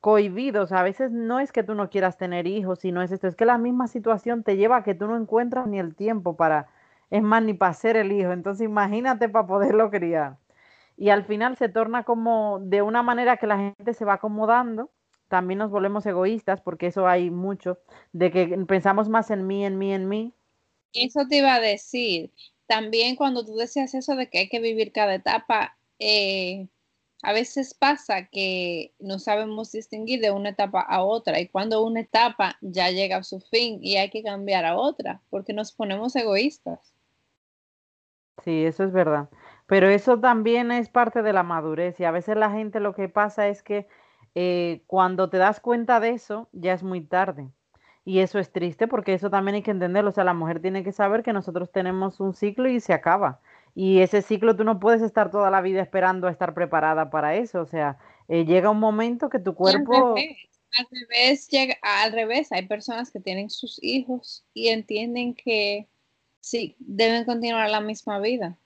cohibidos. 0.00 0.72
A 0.72 0.82
veces 0.82 1.10
no 1.10 1.40
es 1.40 1.52
que 1.52 1.62
tú 1.62 1.74
no 1.74 1.90
quieras 1.90 2.16
tener 2.18 2.46
hijos, 2.46 2.80
sino 2.80 3.02
es 3.02 3.12
esto, 3.12 3.28
es 3.28 3.36
que 3.36 3.44
la 3.44 3.58
misma 3.58 3.88
situación 3.88 4.42
te 4.42 4.56
lleva 4.56 4.78
a 4.78 4.84
que 4.84 4.94
tú 4.94 5.06
no 5.06 5.16
encuentras 5.16 5.66
ni 5.66 5.78
el 5.78 5.94
tiempo 5.94 6.36
para, 6.36 6.68
es 7.10 7.22
más, 7.22 7.42
ni 7.42 7.54
para 7.54 7.74
ser 7.74 7.96
el 7.96 8.12
hijo. 8.12 8.32
Entonces 8.32 8.64
imagínate 8.64 9.28
para 9.28 9.46
poderlo 9.46 9.90
criar. 9.90 10.38
Y 10.96 11.10
al 11.10 11.24
final 11.24 11.56
se 11.56 11.68
torna 11.68 12.04
como 12.04 12.58
de 12.60 12.82
una 12.82 13.02
manera 13.02 13.36
que 13.36 13.46
la 13.46 13.58
gente 13.58 13.94
se 13.94 14.04
va 14.04 14.14
acomodando 14.14 14.90
también 15.28 15.58
nos 15.58 15.70
volvemos 15.70 16.04
egoístas, 16.06 16.60
porque 16.60 16.86
eso 16.88 17.06
hay 17.06 17.30
mucho, 17.30 17.78
de 18.12 18.30
que 18.30 18.46
pensamos 18.66 19.08
más 19.08 19.30
en 19.30 19.46
mí, 19.46 19.64
en 19.64 19.78
mí, 19.78 19.92
en 19.92 20.08
mí. 20.08 20.32
Eso 20.92 21.26
te 21.28 21.36
iba 21.36 21.54
a 21.54 21.60
decir. 21.60 22.32
También 22.66 23.14
cuando 23.14 23.44
tú 23.44 23.54
decías 23.56 23.94
eso 23.94 24.16
de 24.16 24.28
que 24.28 24.38
hay 24.38 24.48
que 24.48 24.60
vivir 24.60 24.92
cada 24.92 25.14
etapa, 25.14 25.76
eh, 25.98 26.68
a 27.22 27.32
veces 27.32 27.74
pasa 27.74 28.26
que 28.26 28.94
no 29.00 29.18
sabemos 29.18 29.72
distinguir 29.72 30.20
de 30.20 30.30
una 30.30 30.50
etapa 30.50 30.80
a 30.80 31.02
otra 31.02 31.40
y 31.40 31.48
cuando 31.48 31.84
una 31.84 32.00
etapa 32.00 32.56
ya 32.60 32.90
llega 32.90 33.16
a 33.16 33.24
su 33.24 33.40
fin 33.40 33.80
y 33.82 33.96
hay 33.96 34.10
que 34.10 34.22
cambiar 34.22 34.64
a 34.64 34.76
otra, 34.76 35.20
porque 35.30 35.52
nos 35.52 35.72
ponemos 35.72 36.14
egoístas. 36.14 36.94
Sí, 38.44 38.64
eso 38.64 38.84
es 38.84 38.92
verdad. 38.92 39.28
Pero 39.66 39.88
eso 39.88 40.18
también 40.18 40.70
es 40.70 40.88
parte 40.88 41.22
de 41.22 41.32
la 41.32 41.42
madurez 41.42 41.98
y 42.00 42.04
a 42.04 42.10
veces 42.10 42.36
la 42.36 42.50
gente 42.50 42.80
lo 42.80 42.94
que 42.94 43.08
pasa 43.08 43.48
es 43.48 43.62
que 43.62 43.88
eh, 44.34 44.82
cuando 44.86 45.28
te 45.28 45.38
das 45.38 45.58
cuenta 45.60 45.98
de 46.00 46.10
eso, 46.10 46.48
ya 46.52 46.72
es 46.72 46.82
muy 46.82 47.00
tarde. 47.00 47.48
Y 48.04 48.20
eso 48.20 48.38
es 48.38 48.52
triste 48.52 48.88
porque 48.88 49.12
eso 49.12 49.28
también 49.28 49.56
hay 49.56 49.62
que 49.62 49.70
entenderlo. 49.70 50.10
O 50.10 50.12
sea, 50.14 50.24
la 50.24 50.32
mujer 50.32 50.60
tiene 50.62 50.82
que 50.84 50.92
saber 50.92 51.22
que 51.22 51.34
nosotros 51.34 51.70
tenemos 51.70 52.20
un 52.20 52.32
ciclo 52.32 52.68
y 52.68 52.80
se 52.80 52.94
acaba. 52.94 53.40
Y 53.74 54.00
ese 54.00 54.22
ciclo 54.22 54.56
tú 54.56 54.64
no 54.64 54.80
puedes 54.80 55.02
estar 55.02 55.30
toda 55.30 55.50
la 55.50 55.60
vida 55.60 55.82
esperando 55.82 56.26
a 56.26 56.30
estar 56.30 56.54
preparada 56.54 57.10
para 57.10 57.36
eso. 57.36 57.60
O 57.60 57.66
sea, 57.66 57.98
eh, 58.28 58.44
llega 58.44 58.70
un 58.70 58.80
momento 58.80 59.28
que 59.28 59.38
tu 59.38 59.54
cuerpo... 59.54 60.14
Al 60.76 60.86
revés, 60.90 61.48
llega, 61.48 61.76
al 61.80 62.12
revés, 62.12 62.52
hay 62.52 62.66
personas 62.66 63.10
que 63.10 63.20
tienen 63.20 63.48
sus 63.48 63.82
hijos 63.82 64.44
y 64.52 64.68
entienden 64.68 65.34
que 65.34 65.88
sí, 66.40 66.76
deben 66.78 67.24
continuar 67.24 67.70
la 67.70 67.80
misma 67.80 68.20
vida. 68.20 68.58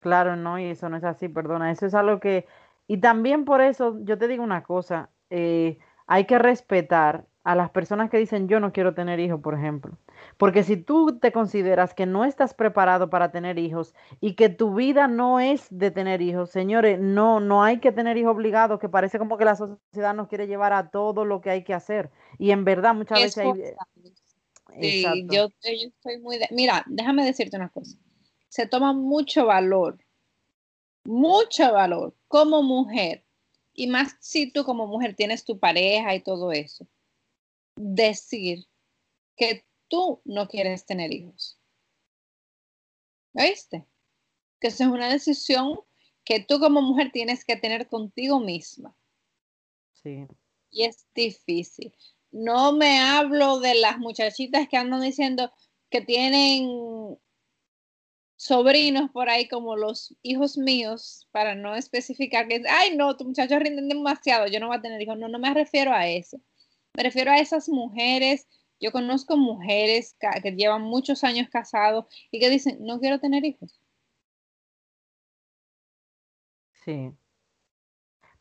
Claro, 0.00 0.34
no, 0.34 0.58
y 0.58 0.64
eso 0.64 0.88
no 0.88 0.96
es 0.96 1.04
así, 1.04 1.28
perdona. 1.28 1.70
Eso 1.70 1.86
es 1.86 1.94
algo 1.94 2.18
que 2.18 2.46
y 2.88 2.98
también 2.98 3.44
por 3.44 3.60
eso, 3.60 3.98
yo 4.02 4.18
te 4.18 4.28
digo 4.28 4.44
una 4.44 4.62
cosa, 4.62 5.10
eh, 5.30 5.78
hay 6.06 6.24
que 6.24 6.38
respetar 6.38 7.26
a 7.42 7.54
las 7.54 7.70
personas 7.70 8.10
que 8.10 8.18
dicen 8.18 8.48
yo 8.48 8.60
no 8.60 8.72
quiero 8.72 8.94
tener 8.94 9.20
hijos, 9.20 9.40
por 9.40 9.54
ejemplo. 9.54 9.98
Porque 10.36 10.62
si 10.62 10.76
tú 10.76 11.18
te 11.18 11.32
consideras 11.32 11.94
que 11.94 12.06
no 12.06 12.24
estás 12.24 12.54
preparado 12.54 13.10
para 13.10 13.30
tener 13.30 13.58
hijos 13.58 13.94
y 14.20 14.34
que 14.34 14.48
tu 14.48 14.74
vida 14.74 15.08
no 15.08 15.40
es 15.40 15.66
de 15.70 15.90
tener 15.90 16.22
hijos, 16.22 16.50
señores, 16.50 16.98
no, 17.00 17.40
no 17.40 17.62
hay 17.62 17.80
que 17.80 17.92
tener 17.92 18.16
hijos 18.16 18.34
obligados, 18.34 18.80
que 18.80 18.88
parece 18.88 19.18
como 19.18 19.38
que 19.38 19.44
la 19.44 19.56
sociedad 19.56 20.14
nos 20.14 20.28
quiere 20.28 20.46
llevar 20.46 20.72
a 20.72 20.90
todo 20.90 21.24
lo 21.24 21.40
que 21.40 21.50
hay 21.50 21.64
que 21.64 21.74
hacer. 21.74 22.10
Y 22.38 22.50
en 22.50 22.64
verdad 22.64 22.94
muchas 22.94 23.20
veces 23.20 23.38
hay... 23.38 23.52
Sí, 24.80 25.02
yo, 25.30 25.48
yo 25.48 25.48
estoy 25.62 26.20
muy... 26.20 26.38
Mira, 26.50 26.84
déjame 26.86 27.24
decirte 27.24 27.56
una 27.56 27.70
cosa. 27.70 27.96
Se 28.48 28.66
toma 28.66 28.92
mucho 28.92 29.46
valor 29.46 29.98
mucho 31.06 31.72
valor 31.72 32.14
como 32.28 32.62
mujer, 32.62 33.24
y 33.72 33.86
más 33.86 34.16
si 34.20 34.50
tú 34.50 34.64
como 34.64 34.86
mujer 34.86 35.14
tienes 35.14 35.44
tu 35.44 35.58
pareja 35.58 36.14
y 36.14 36.22
todo 36.22 36.52
eso, 36.52 36.86
decir 37.76 38.66
que 39.36 39.64
tú 39.88 40.20
no 40.24 40.48
quieres 40.48 40.86
tener 40.86 41.12
hijos. 41.12 41.58
¿Viste? 43.32 43.86
Que 44.60 44.68
eso 44.68 44.84
es 44.84 44.90
una 44.90 45.08
decisión 45.08 45.80
que 46.24 46.40
tú 46.40 46.58
como 46.58 46.82
mujer 46.82 47.10
tienes 47.12 47.44
que 47.44 47.56
tener 47.56 47.88
contigo 47.88 48.40
misma. 48.40 48.96
Sí. 49.92 50.26
Y 50.70 50.84
es 50.84 51.06
difícil. 51.14 51.94
No 52.30 52.72
me 52.72 52.98
hablo 52.98 53.60
de 53.60 53.74
las 53.74 53.98
muchachitas 53.98 54.68
que 54.68 54.76
andan 54.76 55.02
diciendo 55.02 55.52
que 55.90 56.00
tienen 56.00 57.18
sobrinos 58.36 59.10
por 59.10 59.30
ahí 59.30 59.48
como 59.48 59.76
los 59.76 60.14
hijos 60.22 60.58
míos, 60.58 61.26
para 61.30 61.54
no 61.54 61.74
especificar 61.74 62.48
que, 62.48 62.62
ay, 62.68 62.96
no, 62.96 63.16
tu 63.16 63.24
muchacho 63.24 63.58
rinden 63.58 63.88
demasiado, 63.88 64.46
yo 64.46 64.60
no 64.60 64.68
voy 64.68 64.76
a 64.76 64.82
tener 64.82 65.00
hijos. 65.00 65.18
No, 65.18 65.28
no 65.28 65.38
me 65.38 65.52
refiero 65.54 65.92
a 65.92 66.06
eso. 66.06 66.38
Me 66.94 67.02
refiero 67.02 67.30
a 67.30 67.38
esas 67.38 67.68
mujeres. 67.68 68.46
Yo 68.80 68.92
conozco 68.92 69.36
mujeres 69.36 70.16
que 70.42 70.52
llevan 70.52 70.82
muchos 70.82 71.24
años 71.24 71.48
casados 71.50 72.06
y 72.30 72.40
que 72.40 72.50
dicen, 72.50 72.78
no 72.80 73.00
quiero 73.00 73.20
tener 73.20 73.44
hijos. 73.44 73.80
Sí. 76.84 77.12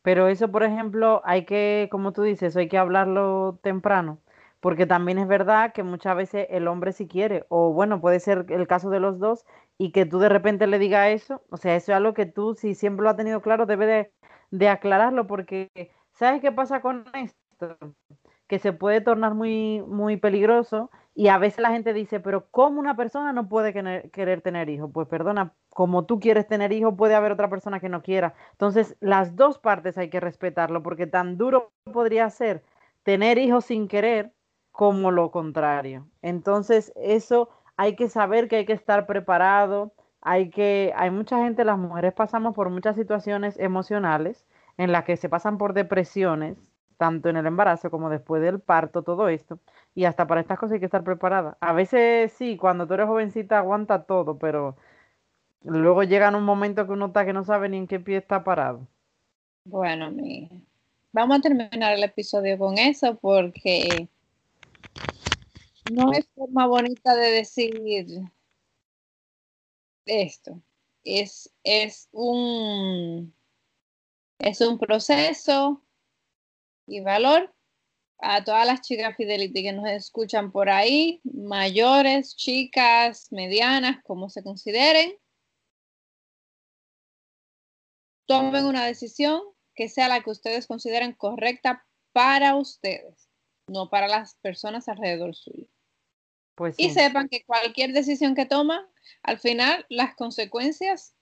Pero 0.05 0.27
eso, 0.27 0.51
por 0.51 0.63
ejemplo, 0.63 1.21
hay 1.25 1.45
que, 1.45 1.87
como 1.91 2.13
tú 2.13 2.21
dices, 2.21 2.55
hay 2.55 2.67
que 2.67 2.77
hablarlo 2.77 3.59
temprano, 3.63 4.21
porque 4.59 4.85
también 4.85 5.17
es 5.17 5.27
verdad 5.27 5.73
que 5.73 5.81
muchas 5.81 6.15
veces 6.15 6.45
el 6.51 6.67
hombre 6.67 6.91
si 6.91 7.07
quiere, 7.07 7.45
o 7.49 7.73
bueno, 7.73 7.99
puede 8.01 8.19
ser 8.19 8.45
el 8.49 8.67
caso 8.67 8.91
de 8.91 8.99
los 8.99 9.17
dos, 9.19 9.45
y 9.79 9.91
que 9.91 10.05
tú 10.05 10.19
de 10.19 10.29
repente 10.29 10.67
le 10.67 10.77
digas 10.77 11.07
eso, 11.09 11.41
o 11.49 11.57
sea, 11.57 11.75
eso 11.75 11.91
es 11.91 11.95
algo 11.97 12.13
que 12.13 12.27
tú, 12.27 12.53
si 12.55 12.75
siempre 12.75 13.03
lo 13.03 13.09
has 13.09 13.17
tenido 13.17 13.41
claro, 13.41 13.65
debes 13.65 14.11
de, 14.51 14.69
aclararlo, 14.69 15.25
porque 15.27 15.71
¿sabes 16.11 16.39
qué 16.39 16.51
pasa 16.51 16.81
con 16.81 17.05
esto? 17.15 17.77
Que 18.47 18.59
se 18.59 18.73
puede 18.73 19.01
tornar 19.01 19.33
muy, 19.33 19.81
muy 19.87 20.17
peligroso 20.17 20.91
y 21.17 21.29
a 21.29 21.37
veces 21.37 21.59
la 21.59 21.69
gente 21.69 21.93
dice, 21.93 22.19
pero 22.19 22.47
¿cómo 22.51 22.79
una 22.79 22.97
persona 22.97 23.31
no 23.31 23.47
puede 23.47 23.71
querer, 24.11 24.41
tener 24.41 24.69
hijos? 24.69 24.91
Pues 24.93 25.07
perdona, 25.07 25.53
como 25.69 26.05
tú 26.05 26.19
quieres 26.19 26.45
tener 26.45 26.73
hijos, 26.73 26.95
puede 26.97 27.15
haber 27.15 27.31
otra 27.31 27.49
persona 27.49 27.79
que 27.79 27.87
no 27.87 28.01
quiera. 28.01 28.35
Entonces, 28.51 28.97
las 28.99 29.37
dos 29.37 29.57
partes 29.57 29.97
hay 29.97 30.09
que 30.09 30.19
respetarlo, 30.19 30.83
porque 30.83 31.07
tan 31.07 31.37
duro 31.37 31.71
podría 31.91 32.29
ser 32.29 32.63
tener 33.03 33.37
hijos 33.37 33.63
sin 33.65 33.87
querer 33.87 34.33
como 34.71 35.09
lo 35.09 35.31
contrario. 35.31 36.05
Entonces, 36.21 36.91
eso 36.97 37.49
hay 37.77 37.95
que 37.95 38.09
saber 38.09 38.49
que 38.49 38.57
hay 38.57 38.65
que 38.65 38.73
estar 38.73 39.05
preparado, 39.05 39.93
hay 40.19 40.49
que, 40.49 40.91
hay 40.97 41.11
mucha 41.11 41.37
gente, 41.43 41.63
las 41.63 41.77
mujeres 41.77 42.13
pasamos 42.13 42.53
por 42.53 42.69
muchas 42.69 42.97
situaciones 42.97 43.57
emocionales 43.57 44.45
en 44.77 44.91
las 44.91 45.05
que 45.05 45.15
se 45.15 45.29
pasan 45.29 45.57
por 45.57 45.73
depresiones, 45.73 46.57
tanto 46.97 47.29
en 47.29 47.37
el 47.37 47.45
embarazo 47.45 47.91
como 47.91 48.09
después 48.09 48.41
del 48.41 48.59
parto, 48.59 49.03
todo 49.03 49.29
esto, 49.29 49.59
y 49.93 50.05
hasta 50.05 50.27
para 50.27 50.41
estas 50.41 50.59
cosas 50.59 50.73
hay 50.73 50.79
que 50.79 50.85
estar 50.85 51.03
preparada. 51.03 51.57
A 51.59 51.73
veces 51.73 52.31
sí, 52.33 52.57
cuando 52.57 52.87
tú 52.87 52.93
eres 52.95 53.07
jovencita 53.07 53.57
aguanta 53.57 54.03
todo, 54.03 54.37
pero 54.37 54.75
luego 55.63 56.03
llega 56.03 56.35
un 56.35 56.43
momento 56.43 56.85
que 56.85 56.93
uno 56.93 57.07
está 57.07 57.25
que 57.25 57.33
no 57.33 57.43
sabe 57.43 57.69
ni 57.69 57.77
en 57.77 57.87
qué 57.87 57.99
pie 57.99 58.17
está 58.17 58.43
parado. 58.43 58.87
Bueno, 59.65 60.11
mi... 60.11 60.49
vamos 61.11 61.37
a 61.37 61.41
terminar 61.41 61.93
el 61.93 62.03
episodio 62.03 62.57
con 62.57 62.77
eso 62.77 63.15
porque 63.15 64.07
no 65.91 66.11
es 66.11 66.27
forma 66.35 66.67
bonita 66.67 67.15
de 67.15 67.31
decir 67.31 68.29
esto. 70.05 70.61
Es, 71.03 71.53
es 71.63 72.09
un 72.11 73.33
es 74.39 74.61
un 74.61 74.77
proceso 74.77 75.81
y 76.87 77.01
valor 77.01 77.53
a 78.19 78.43
todas 78.43 78.65
las 78.65 78.81
chicas 78.81 79.15
Fidelity 79.15 79.63
que 79.63 79.73
nos 79.73 79.89
escuchan 79.89 80.51
por 80.51 80.69
ahí, 80.69 81.21
mayores, 81.23 82.35
chicas, 82.35 83.31
medianas, 83.31 84.01
como 84.03 84.29
se 84.29 84.43
consideren. 84.43 85.15
Tomen 88.27 88.65
una 88.65 88.85
decisión 88.85 89.41
que 89.75 89.89
sea 89.89 90.07
la 90.07 90.23
que 90.23 90.31
ustedes 90.31 90.67
consideren 90.67 91.13
correcta 91.13 91.85
para 92.13 92.55
ustedes, 92.55 93.29
no 93.67 93.89
para 93.89 94.07
las 94.07 94.35
personas 94.35 94.87
alrededor 94.87 95.35
suyo. 95.35 95.67
Pues 96.55 96.75
y 96.77 96.89
sepan 96.91 97.27
que 97.27 97.43
cualquier 97.43 97.91
decisión 97.91 98.33
que 98.33 98.45
toman, 98.45 98.85
al 99.21 99.39
final 99.39 99.85
las 99.89 100.15
consecuencias 100.15 101.13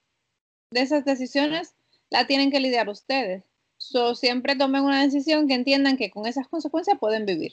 de 0.70 0.82
esas 0.82 1.04
decisiones 1.04 1.74
la 2.08 2.26
tienen 2.26 2.52
que 2.52 2.60
lidiar 2.60 2.88
ustedes. 2.88 3.42
So, 3.84 4.14
siempre 4.14 4.56
tomen 4.56 4.82
una 4.82 5.02
decisión 5.02 5.46
que 5.46 5.54
entiendan 5.54 5.98
que 5.98 6.10
con 6.10 6.24
esas 6.24 6.48
consecuencias 6.48 6.98
pueden 6.98 7.26
vivir. 7.26 7.52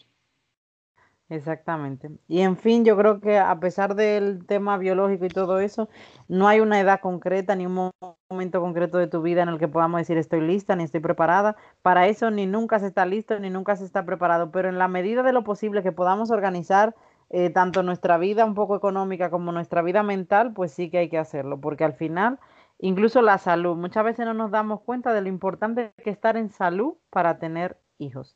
Exactamente. 1.28 2.10
Y 2.28 2.40
en 2.40 2.56
fin, 2.56 2.86
yo 2.86 2.96
creo 2.98 3.20
que 3.20 3.38
a 3.38 3.60
pesar 3.60 3.96
del 3.96 4.46
tema 4.46 4.78
biológico 4.78 5.26
y 5.26 5.30
todo 5.30 5.60
eso, 5.60 5.90
no 6.30 6.48
hay 6.48 6.62
una 6.62 6.80
edad 6.80 7.02
concreta 7.02 7.56
ni 7.56 7.66
un 7.66 7.92
momento 8.30 8.62
concreto 8.62 8.98
de 8.98 9.08
tu 9.08 9.22
vida 9.22 9.44
en 9.44 9.50
el 9.50 9.60
que 9.60 9.68
podamos 9.68 10.00
decir 10.00 10.18
estoy 10.18 10.42
lista 10.42 10.76
ni 10.76 10.84
estoy 10.84 11.02
preparada. 11.02 11.58
Para 11.82 12.08
eso 12.08 12.32
ni 12.32 12.46
nunca 12.46 12.80
se 12.80 12.88
está 12.88 13.06
listo 13.06 13.38
ni 13.38 13.50
nunca 13.50 13.76
se 13.76 13.84
está 13.84 14.06
preparado, 14.06 14.52
pero 14.52 14.70
en 14.70 14.78
la 14.78 14.88
medida 14.88 15.24
de 15.24 15.34
lo 15.34 15.44
posible 15.44 15.84
que 15.84 15.92
podamos 15.92 16.32
organizar 16.32 16.96
eh, 17.30 17.50
tanto 17.50 17.84
nuestra 17.84 18.18
vida 18.18 18.46
un 18.46 18.56
poco 18.56 18.76
económica 18.76 19.30
como 19.30 19.52
nuestra 19.52 19.82
vida 19.82 20.04
mental, 20.04 20.54
pues 20.54 20.72
sí 20.72 20.90
que 20.90 20.98
hay 20.98 21.10
que 21.10 21.18
hacerlo, 21.18 21.62
porque 21.62 21.86
al 21.86 21.94
final, 21.94 22.40
incluso 22.82 23.22
la 23.22 23.38
salud, 23.38 23.78
muchas 23.78 24.04
veces 24.04 24.26
no 24.26 24.34
nos 24.34 24.52
damos 24.52 24.82
cuenta 24.82 25.14
de 25.14 25.22
lo 25.22 25.30
importante 25.30 25.94
que 26.04 26.10
estar 26.10 26.36
en 26.38 26.50
salud 26.50 26.96
para 27.10 27.40
tener 27.40 27.78
hijos. 27.98 28.36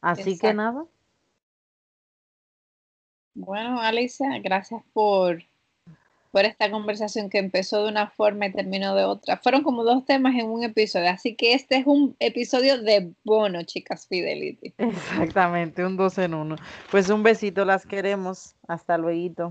Así 0.00 0.38
que 0.38 0.54
nada. 0.54 0.84
Bueno, 3.34 3.80
Alicia, 3.80 4.38
gracias 4.40 4.82
por 4.92 5.42
por 6.30 6.44
esta 6.44 6.70
conversación 6.70 7.28
que 7.28 7.38
empezó 7.38 7.82
de 7.82 7.90
una 7.90 8.08
forma 8.08 8.46
y 8.46 8.52
terminó 8.52 8.94
de 8.94 9.04
otra. 9.04 9.36
Fueron 9.36 9.62
como 9.62 9.84
dos 9.84 10.04
temas 10.04 10.34
en 10.34 10.46
un 10.46 10.62
episodio, 10.62 11.10
así 11.10 11.34
que 11.34 11.54
este 11.54 11.76
es 11.76 11.86
un 11.86 12.14
episodio 12.20 12.80
de 12.80 13.12
bono, 13.24 13.62
chicas 13.64 14.06
Fidelity. 14.06 14.72
Exactamente, 14.78 15.84
un 15.84 15.96
dos 15.96 16.18
en 16.18 16.34
uno. 16.34 16.56
Pues 16.90 17.10
un 17.10 17.22
besito, 17.22 17.64
las 17.64 17.84
queremos. 17.84 18.54
Hasta 18.68 18.96
luego. 18.96 19.50